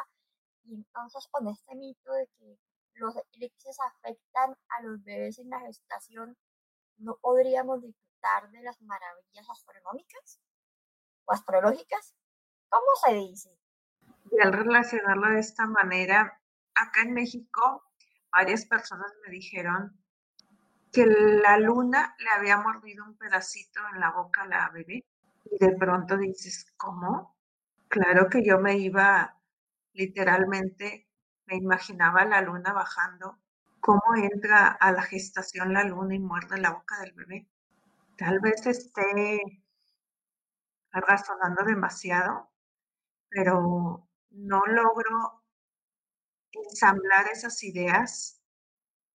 [0.65, 2.59] Y entonces con este mito de que
[2.95, 6.37] los eclipses afectan a los bebés en la gestación,
[6.99, 10.41] no podríamos disfrutar de las maravillas astronómicas
[11.27, 12.15] o astrológicas.
[12.69, 13.57] ¿Cómo se dice?
[14.33, 16.41] Y al relacionarlo de esta manera,
[16.75, 17.85] acá en México,
[18.33, 20.04] varias personas me dijeron
[20.95, 25.05] que la luna le había mordido un pedacito en la boca a la bebé.
[25.45, 27.37] Y de pronto dices, ¿cómo?
[27.89, 29.37] Claro que yo me iba
[29.93, 31.09] literalmente,
[31.47, 33.39] me imaginaba la luna bajando,
[33.81, 37.49] cómo entra a la gestación la luna y muerde la boca del bebé.
[38.17, 39.43] Tal vez esté
[40.93, 42.53] razonando demasiado,
[43.29, 45.43] pero no logro
[46.53, 48.44] ensamblar esas ideas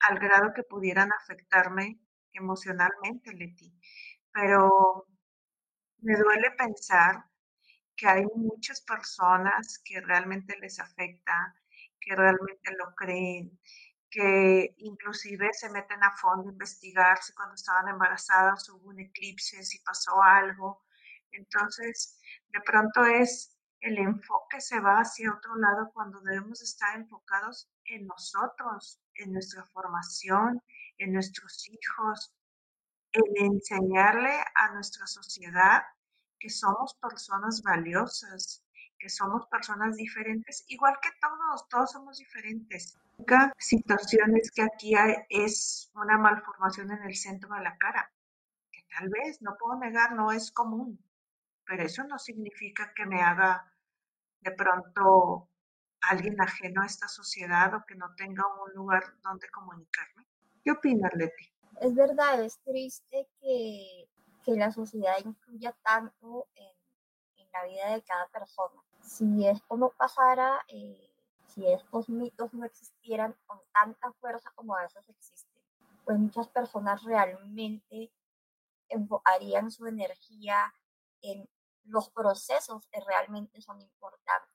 [0.02, 2.00] al grado que pudieran afectarme
[2.34, 3.74] emocionalmente, Leti.
[4.32, 5.08] Pero
[6.00, 7.26] me duele pensar
[7.96, 11.56] que hay muchas personas que realmente les afecta,
[12.00, 13.60] que realmente lo creen,
[14.10, 19.64] que inclusive se meten a fondo a investigar si cuando estaban embarazadas hubo un eclipse,
[19.64, 20.86] si pasó algo.
[21.32, 27.70] Entonces, de pronto es el enfoque se va hacia otro lado cuando debemos estar enfocados
[27.86, 30.62] en nosotros, en nuestra formación,
[30.98, 32.34] en nuestros hijos,
[33.14, 35.84] en enseñarle a nuestra sociedad
[36.40, 38.64] que somos personas valiosas,
[38.98, 42.98] que somos personas diferentes, igual que todos, todos somos diferentes.
[43.28, 48.12] La situación es que aquí hay, es una malformación en el centro de la cara,
[48.72, 51.00] que tal vez, no puedo negar, no es común,
[51.70, 53.72] pero eso no significa que me haga
[54.42, 55.48] de pronto
[56.02, 60.26] alguien ajeno a esta sociedad o que no tenga un lugar donde comunicarme.
[60.64, 61.54] ¿Qué opinas, Leti?
[61.80, 64.10] Es verdad, es triste que,
[64.44, 66.76] que la sociedad influya tanto en,
[67.38, 68.82] en, la vida de cada persona.
[69.02, 71.12] Si esto no pasara, eh,
[71.46, 75.62] si estos mitos no existieran con tanta fuerza como a veces existen,
[76.04, 78.12] pues muchas personas realmente
[78.90, 80.74] enfocarían su energía
[81.22, 81.48] en
[81.90, 84.50] los procesos que realmente son importantes.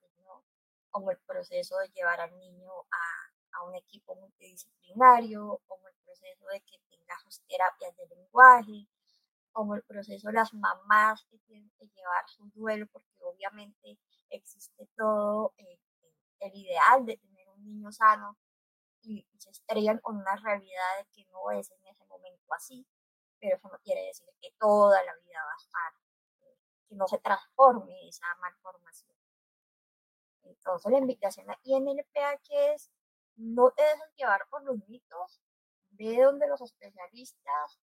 [0.90, 6.46] Como el proceso de llevar al niño a, a un equipo multidisciplinario, como el proceso
[6.46, 8.88] de que tenga sus terapias de lenguaje,
[9.50, 13.98] como el proceso de las mamás que tienen que llevar su duelo, porque obviamente
[14.30, 15.80] existe todo eh,
[16.40, 18.36] el ideal de tener un niño sano
[19.02, 22.86] y se estrellan con una realidad de que no es en ese momento así,
[23.40, 26.03] pero eso no quiere decir que toda la vida va a estar
[26.94, 29.14] no se transforme esa malformación.
[30.42, 32.90] Entonces la invitación aquí en el PH es
[33.36, 35.40] no te dejes llevar por los mitos,
[35.90, 37.80] ve donde los especialistas,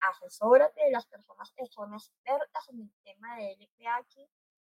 [0.00, 4.28] asesórate de las personas que son expertas en el tema de LPH,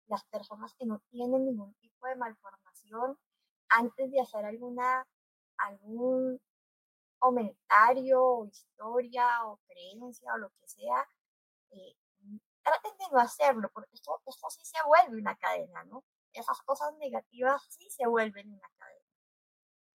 [0.07, 3.19] las personas que no tienen ningún tipo de malformación,
[3.69, 5.07] antes de hacer alguna,
[5.59, 6.41] algún
[7.19, 11.09] comentario o historia o creencia o lo que sea,
[11.71, 11.97] eh,
[12.67, 16.05] traten de no hacerlo, porque esto, esto sí se vuelve una cadena, ¿no?
[16.33, 19.05] Esas cosas negativas sí se vuelven una cadena.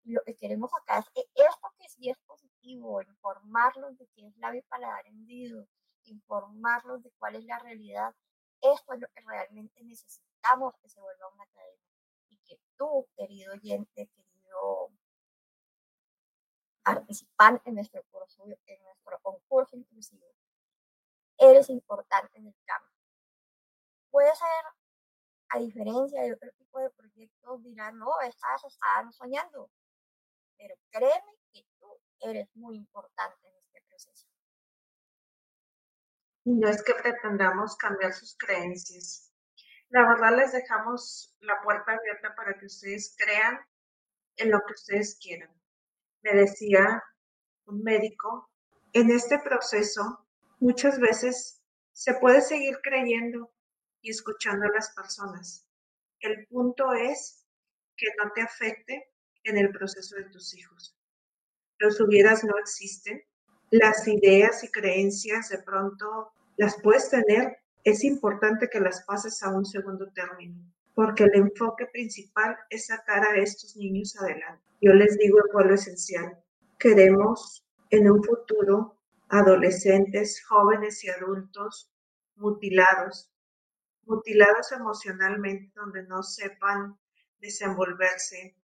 [0.04, 4.37] Lo que queremos acá es que esto que sí es positivo, informarlos de qué es
[4.38, 5.66] la bipaladar hendido,
[6.04, 8.14] informarlos de cuál es la realidad,
[8.61, 11.83] esto es lo que realmente necesitamos que se vuelva una cadena.
[12.28, 14.92] Y que tú, querido oyente, querido
[16.85, 20.26] participante en nuestro curso, en nuestro concurso inclusivo,
[21.40, 22.90] eres importante en el cambio.
[24.11, 24.64] Puede ser,
[25.48, 29.70] a diferencia de otro tipo de proyectos, dirán, no, estás, están soñando.
[30.57, 34.26] Pero créeme que tú eres muy importante en este proceso.
[36.44, 39.33] No es que pretendamos cambiar sus creencias.
[39.88, 43.59] La verdad les dejamos la puerta abierta para que ustedes crean
[44.37, 45.50] en lo que ustedes quieran.
[46.22, 47.03] Me decía
[47.64, 48.50] un médico,
[48.92, 50.26] en este proceso
[50.61, 51.61] muchas veces
[51.92, 53.53] se puede seguir creyendo
[54.03, 55.66] y escuchando a las personas.
[56.20, 57.46] El punto es
[57.96, 59.11] que no te afecte
[59.44, 60.96] en el proceso de tus hijos.
[61.79, 63.23] Los hubieras no existen.
[63.70, 67.59] Las ideas y creencias de pronto las puedes tener.
[67.85, 70.61] Es importante que las pases a un segundo término,
[70.94, 74.62] porque el enfoque principal es sacar a estos niños adelante.
[74.83, 76.38] Yo les digo el lo esencial.
[76.79, 79.00] Queremos en un futuro
[79.31, 81.90] adolescentes, jóvenes y adultos
[82.35, 83.31] mutilados,
[84.03, 86.99] mutilados emocionalmente, donde no sepan
[87.38, 88.57] desenvolverse,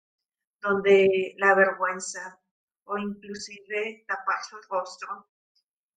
[0.61, 2.41] donde la vergüenza
[2.85, 5.29] o inclusive tapar su rostro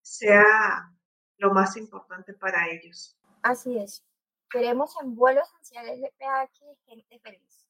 [0.01, 0.91] sea
[1.37, 3.17] lo más importante para ellos.
[3.41, 4.05] Así es.
[4.51, 6.11] Queremos en vuelos esenciales de
[6.85, 7.65] gente feliz,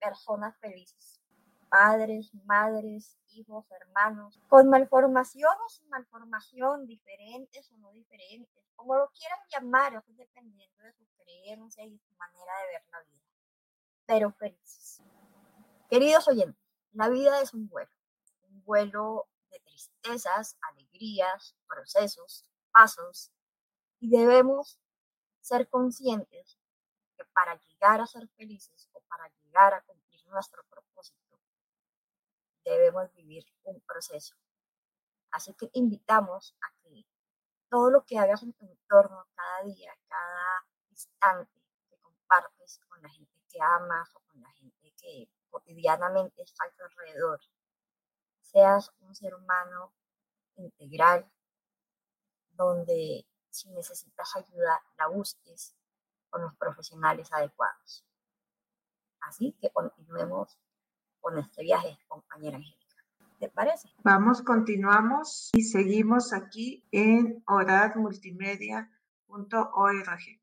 [0.00, 1.20] personas felices,
[1.68, 9.10] padres, madres, hijos, hermanos, con malformación o sin malformación, diferentes o no diferentes, como lo
[9.10, 13.22] quieran llamar, dependiendo de su creencia y su manera de ver la vida,
[14.06, 15.02] pero felices.
[15.88, 17.90] Queridos oyentes, la vida es un vuelo,
[18.48, 23.30] un vuelo de tristezas, alegrías, procesos, pasos,
[24.00, 24.80] y debemos
[25.40, 26.58] ser conscientes
[27.16, 31.21] que para llegar a ser felices o para llegar a cumplir nuestro propósito,
[32.70, 34.36] debemos vivir un proceso.
[35.30, 37.06] Así que invitamos a que
[37.68, 43.08] todo lo que hagas en tu entorno cada día, cada instante que compartes con la
[43.08, 47.40] gente que amas o con la gente que cotidianamente está a tu alrededor.
[48.40, 49.94] Seas un ser humano
[50.56, 51.30] integral,
[52.50, 55.74] donde si necesitas ayuda la busques
[56.30, 58.04] con los profesionales adecuados.
[59.20, 60.58] Así que continuemos
[61.22, 62.82] con este viaje, compañera Angélica.
[63.38, 63.88] ¿Te parece?
[64.04, 70.41] Vamos, continuamos y seguimos aquí en oradmultimedia.org.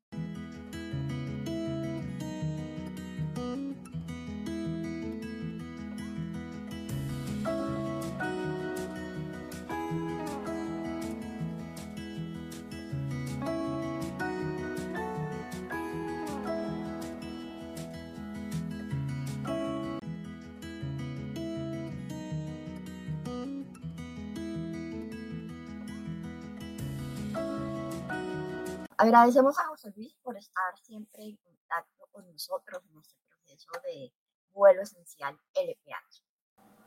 [29.10, 34.14] Agradecemos a José Luis por estar siempre en contacto con nosotros en este proceso de
[34.52, 36.22] vuelo esencial LPH.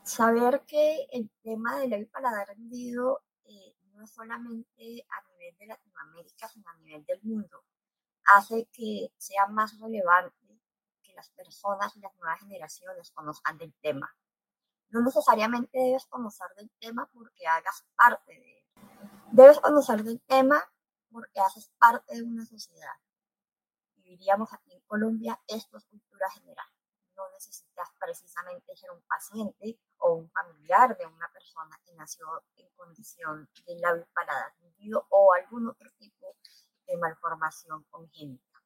[0.03, 6.47] Saber que el tema del ley paladar rendido eh, no solamente a nivel de Latinoamérica,
[6.47, 7.65] sino a nivel del mundo,
[8.23, 10.61] hace que sea más relevante
[11.01, 14.15] que las personas y las nuevas generaciones conozcan del tema.
[14.91, 18.65] No necesariamente debes conocer del tema porque hagas parte de él.
[19.33, 20.63] Debes conocer del tema
[21.13, 22.95] porque haces parte de una sociedad.
[23.95, 26.67] Y diríamos aquí en Colombia, esto es cultura general.
[27.15, 32.25] No necesitas precisamente ser un paciente o un familiar de una persona que nació
[32.57, 34.51] en condición de labio paladar
[35.09, 36.35] o algún otro tipo
[36.87, 38.61] de malformación congénita.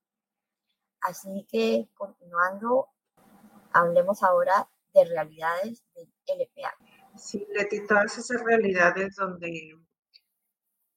[1.02, 2.90] Así que, continuando,
[3.72, 6.76] hablemos ahora de realidades del LPA.
[7.16, 9.78] Sí, Leti, todas esas realidades donde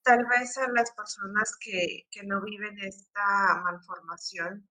[0.03, 4.68] tal vez a las personas que, que no viven esta malformación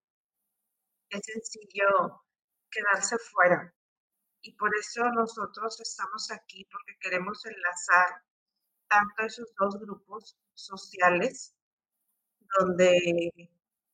[1.09, 2.23] es sencillo
[2.71, 3.73] quedarse fuera,
[4.41, 8.23] Y por eso nosotros estamos aquí, porque queremos enlazar
[8.89, 11.55] tanto esos dos grupos sociales,
[12.59, 13.31] donde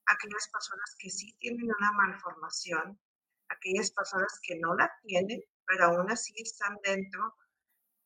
[0.07, 2.99] aquellas personas que sí tienen una malformación,
[3.49, 7.35] aquellas personas que no la tienen, pero aún así están dentro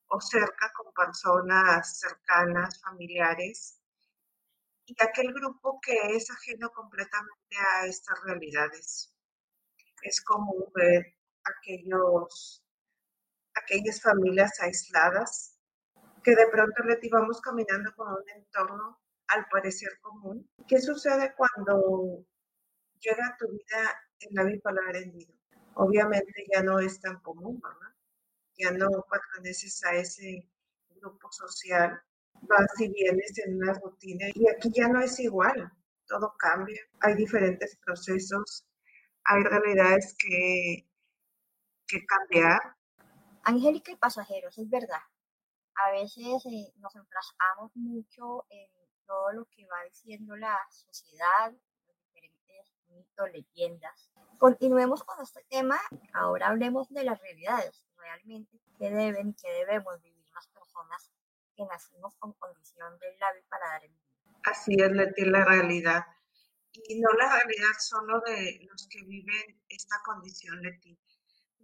[0.10, 3.80] o cerca con personas cercanas, familiares,
[4.86, 9.14] y aquel grupo que es ajeno completamente a estas realidades.
[10.02, 12.64] Es común ver aquellos,
[13.54, 15.56] aquellas familias aisladas
[16.24, 20.50] que de pronto le íbamos caminando con un entorno al parecer común.
[20.68, 22.26] ¿Qué sucede cuando
[23.00, 25.34] llega tu vida el la bipolar hendido?
[25.76, 27.94] Obviamente ya no es tan común, ¿verdad?
[28.60, 30.48] Ya no perteneces a ese
[30.90, 32.00] grupo social,
[32.42, 35.72] vas y vienes en una rutina y aquí ya no es igual,
[36.08, 38.66] todo cambia, hay diferentes procesos,
[39.24, 40.88] hay realidades que,
[41.88, 42.60] que cambiar.
[43.44, 45.02] Angélica y pasajeros, es verdad.
[45.76, 48.68] A veces eh, nos enfrascamos mucho en
[49.06, 51.54] todo lo que va diciendo la sociedad,
[52.90, 54.12] mitos, leyendas.
[54.38, 55.80] Continuemos con este tema.
[56.14, 61.12] Ahora hablemos de las realidades, realmente qué deben y qué debemos vivir las personas
[61.56, 63.92] que nacimos con condición del labio para dar el
[64.44, 66.06] Así es, Leti, la realidad.
[66.72, 70.98] Y no la realidad solo de los que viven esta condición, Leti.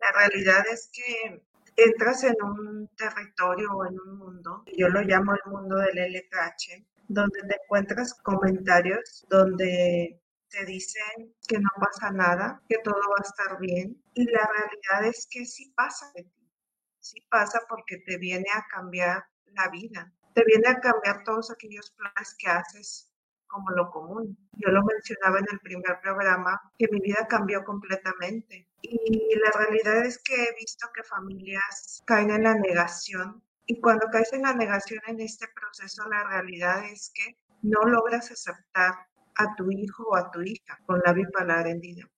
[0.01, 1.41] La realidad es que
[1.77, 6.85] entras en un territorio o en un mundo, yo lo llamo el mundo del LKH,
[7.07, 13.27] donde te encuentras comentarios donde te dicen que no pasa nada, que todo va a
[13.27, 14.01] estar bien.
[14.13, 16.51] Y la realidad es que sí pasa de ti,
[16.99, 21.91] sí pasa porque te viene a cambiar la vida, te viene a cambiar todos aquellos
[21.91, 23.11] planes que haces
[23.47, 24.37] como lo común.
[24.53, 28.67] Yo lo mencionaba en el primer programa, que mi vida cambió completamente.
[28.81, 34.07] Y la realidad es que he visto que familias caen en la negación y cuando
[34.11, 38.93] caes en la negación en este proceso, la realidad es que no logras aceptar
[39.37, 42.09] a tu hijo o a tu hija con la bipolar hendida.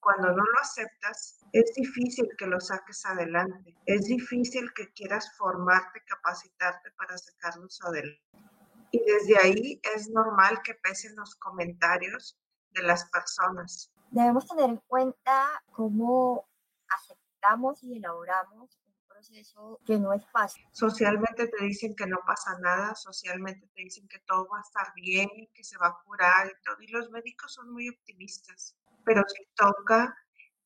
[0.00, 3.76] Cuando no lo aceptas, es difícil que lo saques adelante.
[3.86, 8.20] Es difícil que quieras formarte, capacitarte para sacarlos adelante.
[8.90, 12.36] Y desde ahí es normal que pesen los comentarios
[12.72, 13.92] de las personas.
[14.10, 16.48] Debemos tener en cuenta cómo
[16.88, 18.78] aceptamos y elaboramos
[19.86, 20.64] que no es fácil.
[20.72, 24.92] Socialmente te dicen que no pasa nada, socialmente te dicen que todo va a estar
[24.94, 26.76] bien, que se va a curar y todo.
[26.80, 30.16] Y los médicos son muy optimistas, pero si toca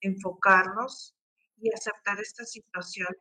[0.01, 1.17] enfocarnos
[1.59, 3.15] y aceptar esta situación,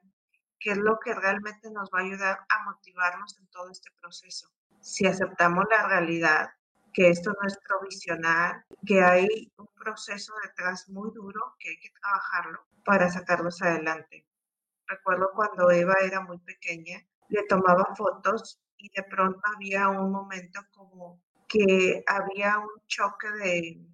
[0.59, 4.49] que es lo que realmente nos va a ayudar a motivarnos en todo este proceso.
[4.81, 6.49] Si aceptamos la realidad,
[6.93, 11.91] que esto no es provisional, que hay un proceso detrás muy duro que hay que
[12.01, 14.25] trabajarlo para sacarlos adelante.
[14.87, 20.61] Recuerdo cuando Eva era muy pequeña, le tomaba fotos y de pronto había un momento
[20.71, 23.87] como que había un choque de,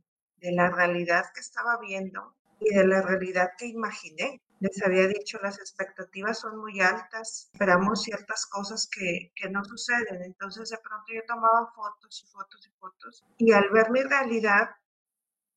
[0.52, 4.42] la realidad que estaba viendo y de la realidad que imaginé.
[4.60, 10.24] Les había dicho, las expectativas son muy altas, esperamos ciertas cosas que, que, no suceden.
[10.24, 14.70] Entonces de pronto yo tomaba fotos y fotos y fotos y al ver mi realidad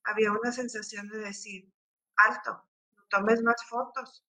[0.04, 1.72] había una sensación de decir,
[2.16, 2.62] alto,
[2.96, 4.24] no tomes más fotos,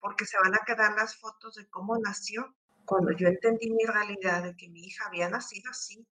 [0.00, 2.54] porque se van a quedar las fotos de cómo nació.
[2.84, 6.06] Cuando yo entendí mi realidad de que mi hija había nacido así,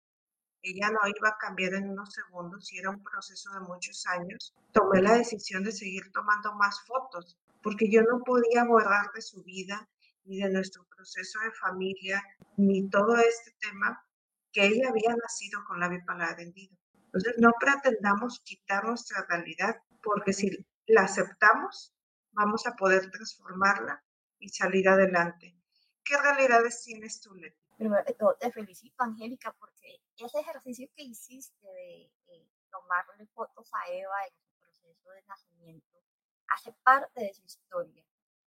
[0.63, 4.55] ella no iba a cambiar en unos segundos y era un proceso de muchos años,
[4.73, 9.43] tomé la decisión de seguir tomando más fotos, porque yo no podía borrar de su
[9.45, 9.89] vida
[10.25, 12.23] ni de nuestro proceso de familia,
[12.57, 14.05] ni todo este tema
[14.53, 16.77] que ella había nacido con la bipolar hendida.
[17.05, 20.51] Entonces, no pretendamos quitar nuestra realidad, porque si
[20.87, 21.95] la aceptamos,
[22.37, 24.05] vamos a poder transformarla
[24.39, 25.57] y salir adelante.
[26.05, 27.57] ¿Qué realidades tienes tú, Leti?
[27.79, 33.69] Primero de todo, te felicito, Angélica, porque ese ejercicio que hiciste de eh, tomarle fotos
[33.73, 36.03] a Eva en su proceso de nacimiento
[36.49, 38.05] hace parte de su historia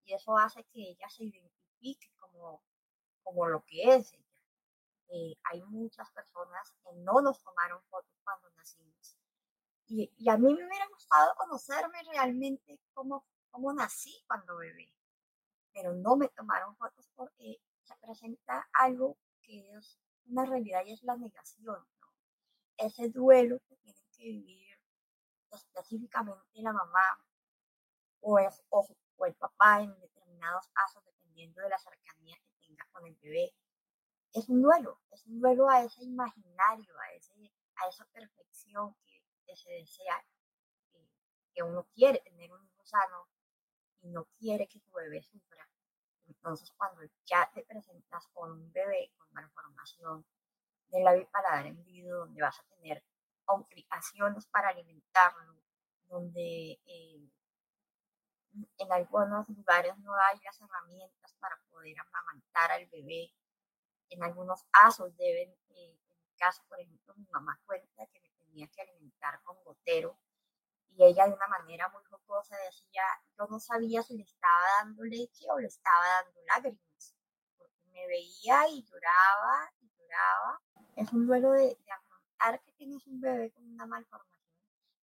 [0.05, 2.63] y eso hace que ella se identifique como,
[3.23, 4.23] como lo que es ella.
[5.09, 9.17] Eh, hay muchas personas que no nos tomaron fotos cuando nacimos.
[9.87, 14.93] Y, y, a mí me hubiera gustado conocerme realmente cómo cómo nací cuando bebé,
[15.73, 21.03] pero no me tomaron fotos porque se presenta algo que es una realidad y es
[21.03, 21.87] la negación,
[22.79, 24.79] Ese duelo que tiene que vivir
[25.51, 27.19] específicamente la mamá
[28.21, 28.87] o, es, o,
[29.27, 33.53] el papá en determinados casos, dependiendo de la cercanía que tenga con el bebé.
[34.33, 38.97] Es un duelo, es un duelo a ese imaginario, a, ese, a esa perfección
[39.45, 40.25] que, se desea,
[41.53, 43.29] que uno quiere tener un hijo sano,
[44.03, 45.69] y no quiere que tu bebé sufra.
[46.27, 50.25] Entonces, cuando ya te presentas con un bebé con malformación
[50.89, 53.03] del labio paladar hendido, donde vas a tener
[53.45, 55.57] complicaciones para alimentarlo,
[56.09, 57.31] donde eh,
[58.79, 63.33] en algunos lugares no hay las herramientas para poder amamantar al bebé,
[64.11, 68.31] en algunos casos deben, eh, en mi caso, por ejemplo, mi mamá cuenta que me
[68.31, 70.19] tenía que alimentar con gotero
[70.97, 73.03] y ella de una manera muy jocosa decía,
[73.39, 77.15] yo no sabía si le estaba dando leche o le estaba dando lágrimas,
[77.57, 80.61] porque me veía y lloraba y lloraba.
[80.97, 84.43] Es un duelo de, de afrontar que tienes un bebé con una malformación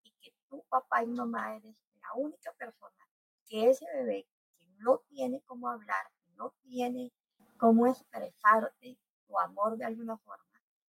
[0.03, 3.09] y que tu papá y mamá eres la única persona
[3.47, 4.27] que ese bebé
[4.59, 7.13] que no tiene cómo hablar, no tiene
[7.57, 10.45] cómo expresarte tu amor de alguna forma,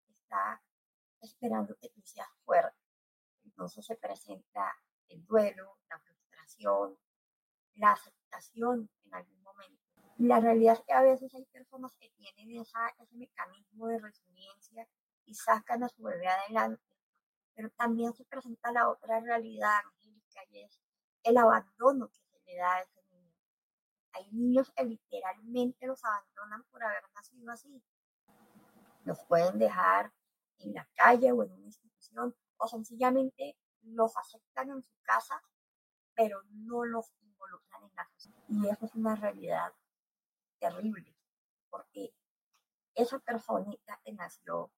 [0.08, 0.62] está
[1.20, 2.78] esperando que tú seas fuerte.
[3.44, 4.74] Entonces se presenta
[5.08, 6.98] el duelo, la frustración,
[7.76, 9.82] la aceptación en algún momento.
[10.18, 12.78] la realidad es que a veces hay personas que tienen ese
[13.12, 14.88] mecanismo de resiliencia
[15.24, 16.82] y sacan a su bebé adelante,
[17.54, 20.80] pero también se presenta la otra realidad, Angélica, y es
[21.24, 23.34] el abandono que se le da a ese niño.
[24.12, 27.82] Hay niños que literalmente los abandonan por haber nacido así.
[29.04, 30.12] Los pueden dejar
[30.58, 35.42] en la calle o en una institución o sencillamente los aceptan en su casa,
[36.14, 38.42] pero no los involucran en la sociedad.
[38.48, 39.72] Y eso es una realidad
[40.58, 41.16] terrible,
[41.70, 42.14] porque
[42.94, 44.72] esa personita que nació,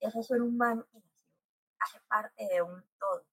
[0.00, 1.30] ese ser humano que nació,
[1.78, 3.26] hace parte de un todo.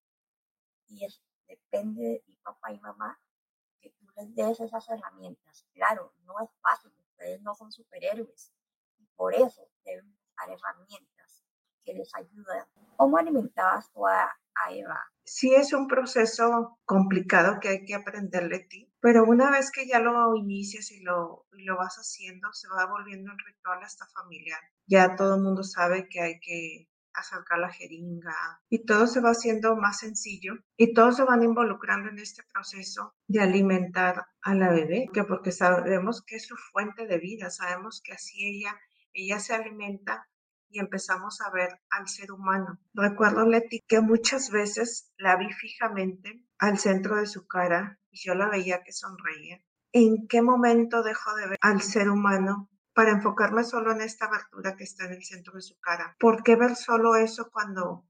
[0.88, 3.20] Y es, depende de ti, papá y mamá,
[3.80, 5.66] que tú les des esas herramientas.
[5.74, 8.54] Claro, no es fácil, ustedes no son superhéroes.
[8.98, 11.19] Y por eso deben buscar herramientas
[11.90, 12.64] que les ayuden.
[12.98, 15.00] ¿Cómo alimentabas a, Eva?
[15.24, 19.88] Sí es un proceso complicado que hay que aprenderle a ti, pero una vez que
[19.88, 24.06] ya lo inicias y lo, y lo vas haciendo, se va volviendo un ritual hasta
[24.08, 24.60] familiar.
[24.86, 28.36] Ya todo el mundo sabe que hay que acercar la jeringa
[28.70, 33.16] y todo se va haciendo más sencillo y todos se van involucrando en este proceso
[33.28, 38.02] de alimentar a la bebé, que porque sabemos que es su fuente de vida, sabemos
[38.04, 38.76] que así ella,
[39.14, 40.29] ella se alimenta
[40.70, 42.80] y empezamos a ver al ser humano.
[42.94, 48.36] Recuerdo, Leti, que muchas veces la vi fijamente al centro de su cara y yo
[48.36, 49.62] la veía que sonreía.
[49.92, 54.76] ¿En qué momento dejo de ver al ser humano para enfocarme solo en esta abertura
[54.76, 56.16] que está en el centro de su cara?
[56.20, 58.06] ¿Por qué ver solo eso cuando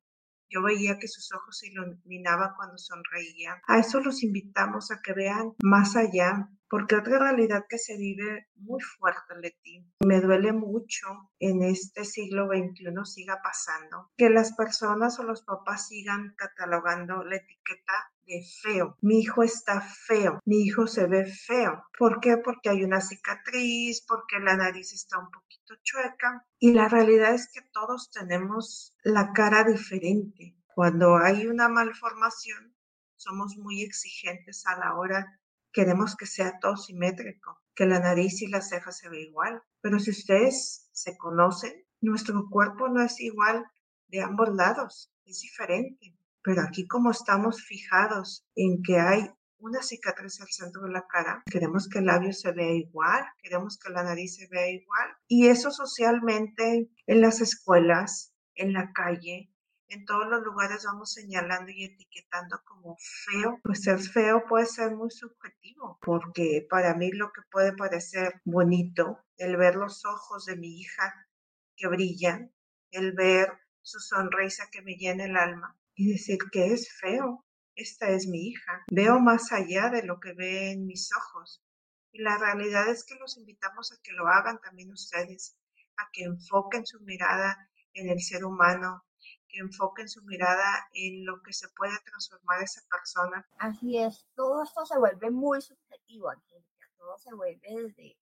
[0.50, 3.62] yo veía que sus ojos se iluminaban cuando sonreía.
[3.68, 8.48] A eso los invitamos a que vean más allá, porque otra realidad que se vive
[8.56, 15.20] muy fuerte, Leti, me duele mucho en este siglo XXI siga pasando, que las personas
[15.20, 17.94] o los papás sigan catalogando la etiqueta
[18.26, 18.96] de feo.
[19.02, 21.84] Mi hijo está feo, mi hijo se ve feo.
[21.98, 22.38] ¿Por qué?
[22.38, 26.46] Porque hay una cicatriz, porque la nariz está un poquito chueca.
[26.60, 30.56] Y la realidad es que todos tenemos la cara diferente.
[30.76, 32.76] Cuando hay una malformación,
[33.16, 35.40] somos muy exigentes a la hora,
[35.80, 39.64] queremos que sea todo simétrico, que la nariz y las cejas se vean igual.
[39.80, 41.72] Pero si ustedes se conocen,
[42.02, 43.66] nuestro cuerpo no es igual
[44.10, 46.18] de ambos lados, es diferente.
[46.44, 51.44] Pero aquí como estamos fijados en que hay una cicatriz al centro de la cara,
[51.50, 55.08] queremos que el labio se vea igual, queremos que la nariz se vea igual.
[55.30, 59.50] Y eso socialmente en las escuelas, en la calle,
[59.90, 63.60] en todos los lugares vamos señalando y etiquetando como feo.
[63.64, 69.26] Pues ser feo puede ser muy subjetivo, porque para mí lo que puede parecer bonito,
[69.38, 71.28] el ver los ojos de mi hija
[71.76, 72.54] que brillan,
[72.92, 77.46] el ver su sonrisa que me llena el alma, y decir que es feo.
[77.76, 78.84] Esta es mi hija.
[78.92, 81.64] Veo más allá de lo que ve en mis ojos.
[82.12, 85.58] Y la realidad es que los invitamos a que lo hagan también ustedes,
[85.98, 89.06] a que enfoquen su mirada en el ser humano,
[89.50, 93.48] que enfoquen su mirada en lo que se puede transformar esa persona.
[93.58, 98.18] Así es, todo esto se vuelve muy subjetivo, Angélica, todo se vuelve desde,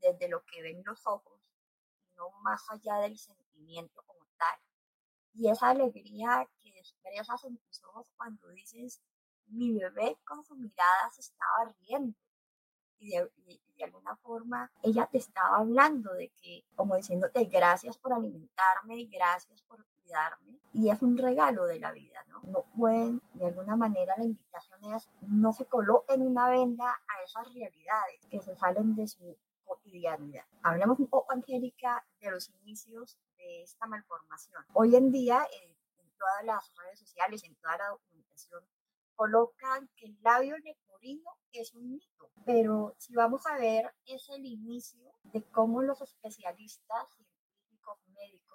[0.00, 1.40] desde lo que ven los ojos,
[2.16, 4.58] no más allá del sentimiento como tal
[5.34, 9.00] y esa alegría que expresas en tus ojos cuando dices,
[9.46, 12.18] mi bebé con su mirada se estaba riendo.
[12.98, 13.30] Y de,
[13.76, 19.06] de, alguna forma ella te estaba hablando de que, como diciéndote, gracias por alimentarme y
[19.06, 20.60] gracias por cuidarme.
[20.72, 22.40] Y es un regalo de la vida, ¿no?
[22.44, 27.52] No pueden, de alguna manera, la invitación es, no se coloquen una venda a esas
[27.52, 30.44] realidades que se salen de su cotidianidad.
[30.62, 34.64] Hablemos un poco, Angélica, de los inicios de esta malformación.
[34.74, 38.64] Hoy en día, eh, en todas las redes sociales, en toda la documentación,
[39.16, 44.46] colocan que el labio leporino es un mito, pero si vamos a ver es el
[44.46, 48.49] inicio de cómo los especialistas científicos médicos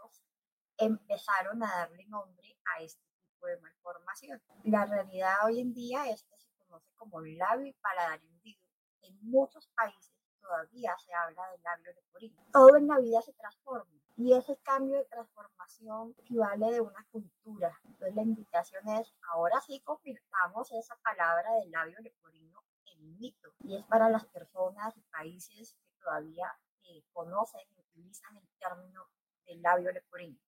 [0.78, 4.41] empezaron a darle nombre a este tipo de malformación.
[4.63, 8.61] La realidad hoy en día es que se conoce como labio y paladar hendido.
[9.01, 12.43] En muchos países todavía se habla del labio leporino.
[12.51, 17.78] Todo en la vida se transforma y ese cambio de transformación equivale de una cultura.
[17.84, 23.53] Entonces la invitación es, ahora sí convirtamos esa palabra del labio leporino en mito.
[23.59, 26.47] Y es para las personas y países que todavía
[26.84, 29.05] eh, conocen y utilizan el término
[29.45, 30.39] del labio leporino.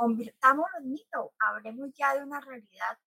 [0.00, 2.98] Convirtámoslo en mito, hablemos ya de una realidad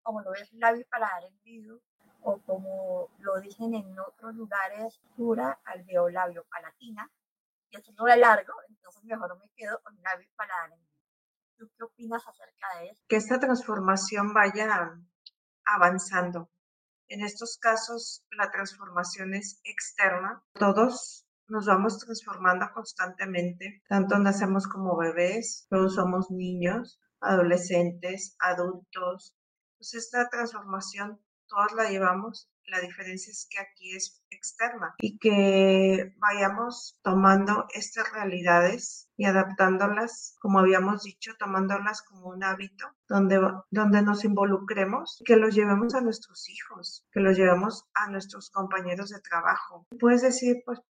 [0.00, 1.82] como lo es labio para dar el vidrio
[2.20, 7.10] o como lo dicen en otros lugares, dura alveolabio palatina,
[7.68, 10.70] y es es largo, entonces mejor me quedo con labio paladar.
[11.58, 13.02] ¿Tú qué opinas acerca de eso?
[13.08, 15.00] Que esta transformación vaya
[15.64, 16.48] avanzando.
[17.08, 20.44] En estos casos, la transformación es externa.
[20.52, 23.82] Todos nos vamos transformando constantemente.
[23.88, 29.34] Tanto nacemos como bebés, todos somos niños, adolescentes, adultos.
[29.78, 36.14] Pues esta transformación todos la llevamos la diferencia es que aquí es externa y que
[36.18, 43.40] vayamos tomando estas realidades y adaptándolas, como habíamos dicho, tomándolas como un hábito donde,
[43.70, 49.10] donde nos involucremos, que los llevemos a nuestros hijos, que los llevemos a nuestros compañeros
[49.10, 49.86] de trabajo.
[49.98, 50.80] Puedes decir, pues,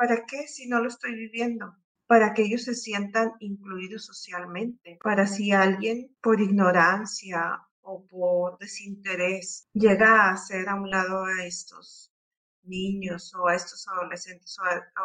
[0.00, 1.76] ¿para qué si no lo estoy viviendo?
[2.06, 9.68] para que ellos se sientan incluidos socialmente, para si alguien por ignorancia o por desinterés
[9.74, 12.12] llega a hacer a un lado a estos
[12.64, 14.64] niños o a estos adolescentes o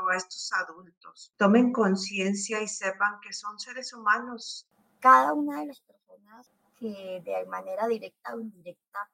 [0.09, 1.31] a, estos adultos.
[1.37, 4.67] Tomen conciencia y sepan que son seres humanos.
[4.99, 9.11] Cada una de las personas que de manera directa o indirecta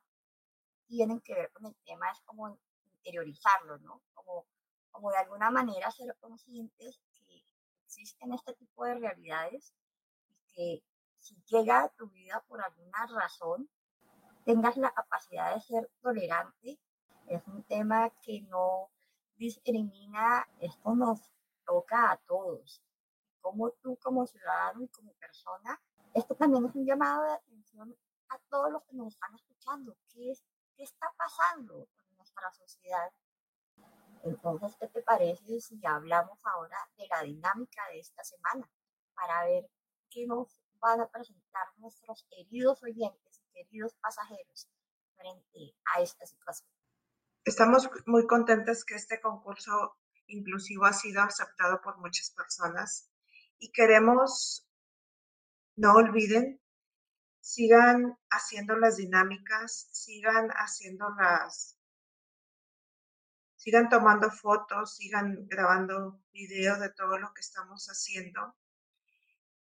[0.88, 2.58] tienen que ver con el tema es como
[3.00, 4.02] interiorizarlo, ¿no?
[4.14, 4.46] Como,
[4.92, 7.44] como de alguna manera ser conscientes que
[7.86, 9.74] existen este tipo de realidades
[10.28, 10.84] y que
[11.20, 13.70] si llega a tu vida por alguna razón,
[14.46, 16.80] tengas la capacidad de ser tolerante.
[17.28, 18.90] Es un tema que no
[19.38, 21.20] discrimina, esto nos
[21.66, 22.82] toca a todos.
[23.40, 25.82] Como tú como ciudadano y como persona,
[26.14, 27.96] esto también es un llamado de atención
[28.30, 29.96] a todos los que nos están escuchando.
[30.12, 30.34] ¿Qué,
[30.76, 33.12] qué está pasando en nuestra sociedad?
[34.24, 38.70] Entonces, ¿qué te parece si hablamos ahora de la dinámica de esta semana
[39.16, 39.70] para ver
[40.10, 44.70] qué nos van a presentar nuestros queridos oyentes y queridos pasajeros
[45.16, 46.70] frente a esta situación.
[47.46, 49.98] Estamos muy contentos que este concurso
[50.28, 53.10] inclusivo ha sido aceptado por muchas personas
[53.60, 54.68] y queremos,
[55.76, 56.60] no olviden,
[57.40, 61.78] sigan haciendo las dinámicas, sigan haciendo las,
[63.62, 68.56] sigan tomando fotos, sigan grabando video de todo lo que estamos haciendo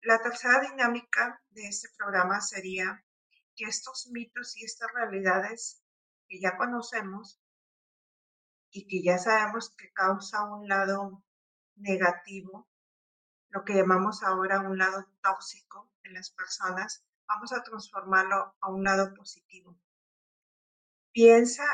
[0.03, 3.05] la tercera dinámica de este programa sería
[3.55, 5.83] que estos mitos y estas realidades
[6.27, 7.39] que ya conocemos
[8.71, 11.23] y que ya sabemos que causa un lado
[11.75, 12.67] negativo,
[13.49, 18.83] lo que llamamos ahora un lado tóxico en las personas, vamos a transformarlo a un
[18.83, 19.77] lado positivo.
[21.11, 21.65] Piensa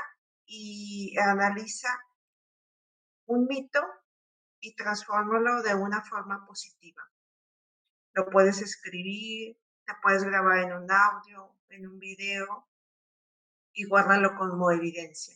[0.45, 1.97] y analiza
[3.28, 3.82] un mito
[4.59, 7.03] y transfórmalo de una forma positiva.
[8.13, 12.67] Lo puedes escribir, te puedes grabar en un audio, en un video
[13.73, 15.36] y guárdalo como evidencia.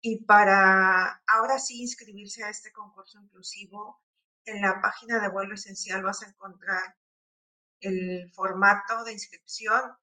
[0.00, 4.02] Y para ahora sí inscribirse a este concurso inclusivo,
[4.44, 6.96] en la página de vuelo esencial vas a encontrar
[7.80, 9.96] el formato de inscripción.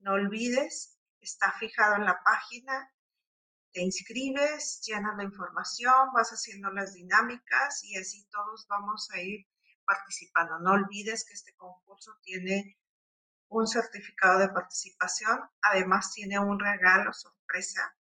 [0.00, 2.92] No olvides, está fijado en la página.
[3.78, 9.46] Te inscribes, llenas la información, vas haciendo las dinámicas y así todos vamos a ir
[9.84, 10.58] participando.
[10.58, 12.76] No olvides que este concurso tiene
[13.46, 17.96] un certificado de participación, además tiene un regalo sorpresa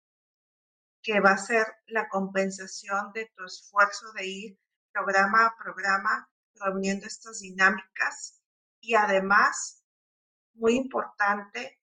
[1.03, 4.59] que va a ser la compensación de tu esfuerzo de ir
[4.91, 8.41] programa a programa reuniendo estas dinámicas
[8.81, 9.83] y además,
[10.55, 11.79] muy importante,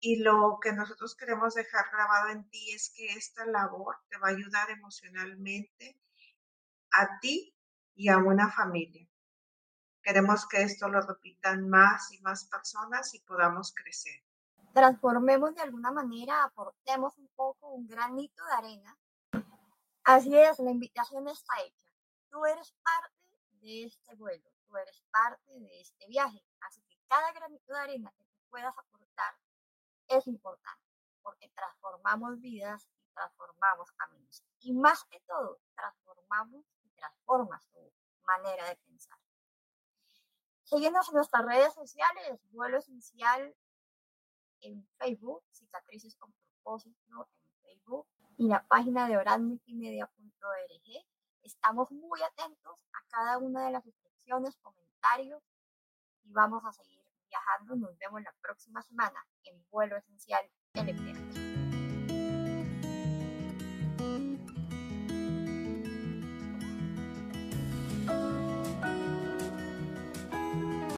[0.00, 4.28] y lo que nosotros queremos dejar grabado en ti es que esta labor te va
[4.28, 6.00] a ayudar emocionalmente
[6.92, 7.54] a ti
[7.94, 9.08] y a una familia.
[10.02, 14.22] Queremos que esto lo repitan más y más personas y podamos crecer.
[14.72, 18.98] Transformemos de alguna manera, aportemos un poco, un granito de arena.
[20.04, 21.92] Así es, la invitación está hecha.
[22.30, 23.14] Tú eres parte
[23.60, 26.42] de este vuelo, tú eres parte de este viaje.
[26.60, 28.97] Así que cada granito de arena que tú puedas aportar
[30.08, 30.84] es importante
[31.22, 34.44] porque transformamos vidas y transformamos caminos.
[34.60, 37.92] Y más que todo, transformamos y transformas tu
[38.24, 39.18] manera de pensar.
[40.62, 43.54] Síguenos en nuestras redes sociales, vuelo esencial
[44.60, 48.06] en Facebook, cicatrices con propósito en Facebook
[48.36, 51.06] y la página de oralmultimedia.org.
[51.42, 55.42] Estamos muy atentos a cada una de las instrucciones, comentarios
[56.24, 56.97] y vamos a seguir
[57.28, 57.76] viajando.
[57.76, 61.48] Nos vemos la próxima semana en Vuelo Esencial LPH.
[68.08, 68.37] thank